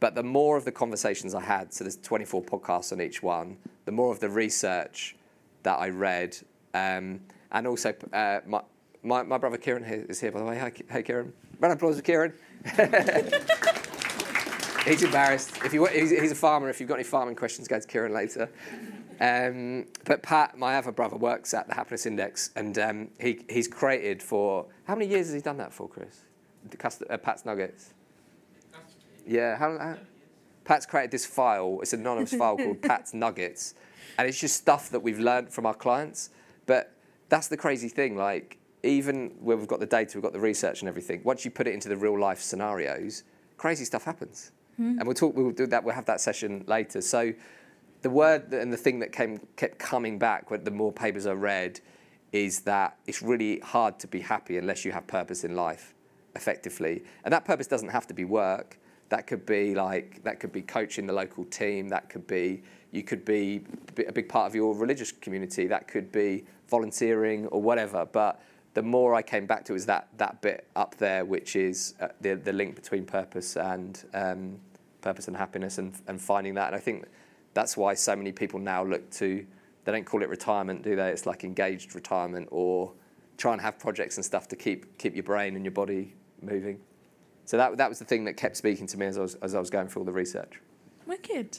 But 0.00 0.14
the 0.14 0.22
more 0.22 0.56
of 0.56 0.64
the 0.64 0.72
conversations 0.72 1.34
I 1.34 1.40
had, 1.40 1.72
so 1.72 1.84
there's 1.84 1.96
24 1.96 2.42
podcasts 2.42 2.92
on 2.92 3.00
each 3.00 3.22
one, 3.22 3.56
the 3.84 3.92
more 3.92 4.12
of 4.12 4.20
the 4.20 4.28
research 4.28 5.16
that 5.62 5.78
I 5.78 5.90
read, 5.90 6.36
um, 6.74 7.20
and 7.52 7.66
also 7.66 7.94
uh, 8.12 8.40
my, 8.44 8.62
my, 9.02 9.22
my 9.22 9.38
brother 9.38 9.58
Kieran 9.58 9.84
is 9.84 10.20
here, 10.20 10.32
by 10.32 10.40
the 10.40 10.44
way. 10.44 10.58
Hi, 10.58 10.72
hey, 10.90 11.02
Kieran. 11.02 11.32
Round 11.60 11.74
applause 11.74 11.96
for 11.96 12.02
Kieran. 12.02 12.32
he's 14.86 15.02
embarrassed. 15.02 15.56
If 15.64 15.72
you, 15.72 15.86
he's, 15.86 16.10
he's 16.10 16.32
a 16.32 16.36
farmer. 16.36 16.68
If 16.68 16.80
you've 16.80 16.88
got 16.88 16.96
any 16.96 17.04
farming 17.04 17.36
questions, 17.36 17.68
go 17.68 17.78
to 17.78 17.86
Kieran 17.86 18.12
later. 18.12 18.48
Um, 19.20 19.86
but 20.04 20.22
Pat, 20.22 20.58
my 20.58 20.76
other 20.76 20.92
brother, 20.92 21.16
works 21.16 21.54
at 21.54 21.68
the 21.68 21.74
Happiness 21.74 22.06
Index, 22.06 22.50
and 22.56 22.76
um, 22.78 23.08
he, 23.20 23.44
he's 23.48 23.68
created 23.68 24.22
for 24.22 24.66
how 24.84 24.94
many 24.94 25.10
years 25.10 25.26
has 25.26 25.34
he 25.34 25.40
done 25.40 25.58
that 25.58 25.72
for, 25.72 25.88
Chris? 25.88 26.22
Uh, 27.08 27.16
Pat's 27.18 27.44
Nuggets. 27.44 27.94
Yeah, 29.26 29.56
how, 29.56 29.78
how, 29.78 29.96
Pat's 30.64 30.86
created 30.86 31.10
this 31.10 31.26
file. 31.26 31.78
It's 31.82 31.92
an 31.92 32.00
anonymous 32.00 32.34
file 32.34 32.56
called 32.56 32.82
Pat's 32.82 33.14
Nuggets, 33.14 33.74
and 34.18 34.28
it's 34.28 34.40
just 34.40 34.56
stuff 34.56 34.90
that 34.90 35.00
we've 35.00 35.20
learned 35.20 35.52
from 35.52 35.66
our 35.66 35.74
clients. 35.74 36.30
But 36.66 36.92
that's 37.28 37.48
the 37.48 37.56
crazy 37.56 37.88
thing. 37.88 38.16
Like 38.16 38.58
even 38.82 39.30
where 39.40 39.56
we've 39.56 39.68
got 39.68 39.80
the 39.80 39.86
data, 39.86 40.12
we've 40.16 40.22
got 40.22 40.32
the 40.32 40.40
research 40.40 40.80
and 40.80 40.88
everything. 40.88 41.20
Once 41.24 41.44
you 41.44 41.50
put 41.50 41.66
it 41.66 41.74
into 41.74 41.88
the 41.88 41.96
real 41.96 42.18
life 42.18 42.40
scenarios, 42.40 43.24
crazy 43.56 43.84
stuff 43.84 44.04
happens. 44.04 44.52
Hmm. 44.76 44.98
And 44.98 45.06
we'll 45.06 45.14
talk. 45.14 45.36
We'll 45.36 45.50
do 45.50 45.66
that. 45.66 45.84
We'll 45.84 45.94
have 45.94 46.06
that 46.06 46.20
session 46.20 46.64
later. 46.66 47.00
So 47.00 47.32
the 48.02 48.10
word 48.10 48.52
and 48.52 48.72
the 48.72 48.76
thing 48.76 48.98
that 48.98 49.12
came 49.12 49.40
kept 49.56 49.78
coming 49.78 50.18
back 50.18 50.50
when 50.50 50.64
the 50.64 50.70
more 50.70 50.92
papers 50.92 51.26
I 51.26 51.32
read 51.32 51.80
is 52.32 52.60
that 52.62 52.96
it's 53.06 53.22
really 53.22 53.60
hard 53.60 53.98
to 54.00 54.06
be 54.06 54.20
happy 54.20 54.58
unless 54.58 54.84
you 54.84 54.92
have 54.92 55.06
purpose 55.06 55.44
in 55.44 55.54
life 55.54 55.94
effectively 56.34 57.04
and 57.24 57.32
that 57.32 57.44
purpose 57.44 57.66
doesn't 57.66 57.90
have 57.90 58.06
to 58.06 58.14
be 58.14 58.24
work 58.24 58.78
that 59.10 59.26
could 59.26 59.44
be 59.44 59.74
like 59.74 60.22
that 60.24 60.40
could 60.40 60.50
be 60.50 60.62
coaching 60.62 61.06
the 61.06 61.12
local 61.12 61.44
team 61.44 61.88
that 61.88 62.08
could 62.08 62.26
be 62.26 62.62
you 62.90 63.02
could 63.02 63.24
be 63.24 63.62
a 64.08 64.12
big 64.12 64.28
part 64.28 64.46
of 64.46 64.54
your 64.54 64.74
religious 64.74 65.12
community 65.12 65.66
that 65.66 65.86
could 65.86 66.10
be 66.10 66.44
volunteering 66.68 67.46
or 67.48 67.60
whatever 67.60 68.06
but 68.10 68.40
the 68.74 68.82
more 68.82 69.14
I 69.14 69.22
came 69.22 69.46
back 69.46 69.64
to 69.66 69.74
is 69.74 69.86
that 69.86 70.08
that 70.16 70.40
bit 70.40 70.66
up 70.76 70.96
there 70.96 71.24
which 71.24 71.56
is 71.56 71.94
uh, 72.00 72.08
the 72.20 72.34
the 72.34 72.52
link 72.52 72.74
between 72.74 73.04
purpose 73.04 73.56
and 73.56 74.02
um, 74.14 74.58
purpose 75.00 75.28
and 75.28 75.36
happiness 75.36 75.78
and, 75.78 75.94
and 76.06 76.20
finding 76.20 76.54
that 76.54 76.68
and 76.68 76.76
I 76.76 76.80
think 76.80 77.04
that's 77.54 77.76
why 77.76 77.94
so 77.94 78.16
many 78.16 78.32
people 78.32 78.58
now 78.58 78.84
look 78.84 79.10
to 79.12 79.44
they 79.84 79.92
don't 79.92 80.04
call 80.06 80.22
it 80.22 80.28
retirement 80.28 80.82
do 80.82 80.96
they 80.96 81.10
it's 81.10 81.26
like 81.26 81.44
engaged 81.44 81.94
retirement 81.94 82.48
or 82.50 82.92
try 83.36 83.52
and 83.52 83.60
have 83.60 83.78
projects 83.78 84.16
and 84.16 84.24
stuff 84.24 84.48
to 84.48 84.56
keep 84.56 84.98
keep 84.98 85.14
your 85.14 85.24
brain 85.24 85.56
and 85.56 85.64
your 85.64 85.72
body 85.72 86.14
moving 86.40 86.78
so 87.44 87.56
that 87.56 87.76
that 87.76 87.88
was 87.88 87.98
the 87.98 88.04
thing 88.04 88.24
that 88.24 88.36
kept 88.36 88.56
speaking 88.56 88.86
to 88.86 88.96
me 88.96 89.06
as 89.06 89.18
I 89.18 89.22
was 89.22 89.34
as 89.36 89.54
I 89.54 89.60
was 89.60 89.70
going 89.70 89.88
through 89.88 90.02
all 90.02 90.06
the 90.06 90.12
research 90.12 90.60
Wicked, 91.04 91.58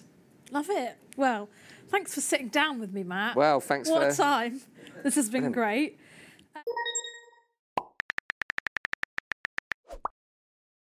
love 0.52 0.70
it. 0.70 0.96
Well, 1.18 1.50
thanks 1.90 2.16
for 2.16 2.22
sitting 2.22 2.48
down 2.48 2.80
with 2.80 2.94
me, 2.94 3.04
Matt. 3.04 3.36
well 3.36 3.60
thanks 3.60 3.90
what 3.90 4.02
for 4.02 4.08
a 4.08 4.16
time! 4.16 4.62
This 5.04 5.16
has 5.16 5.30
been 5.30 5.52
great. 5.52 6.00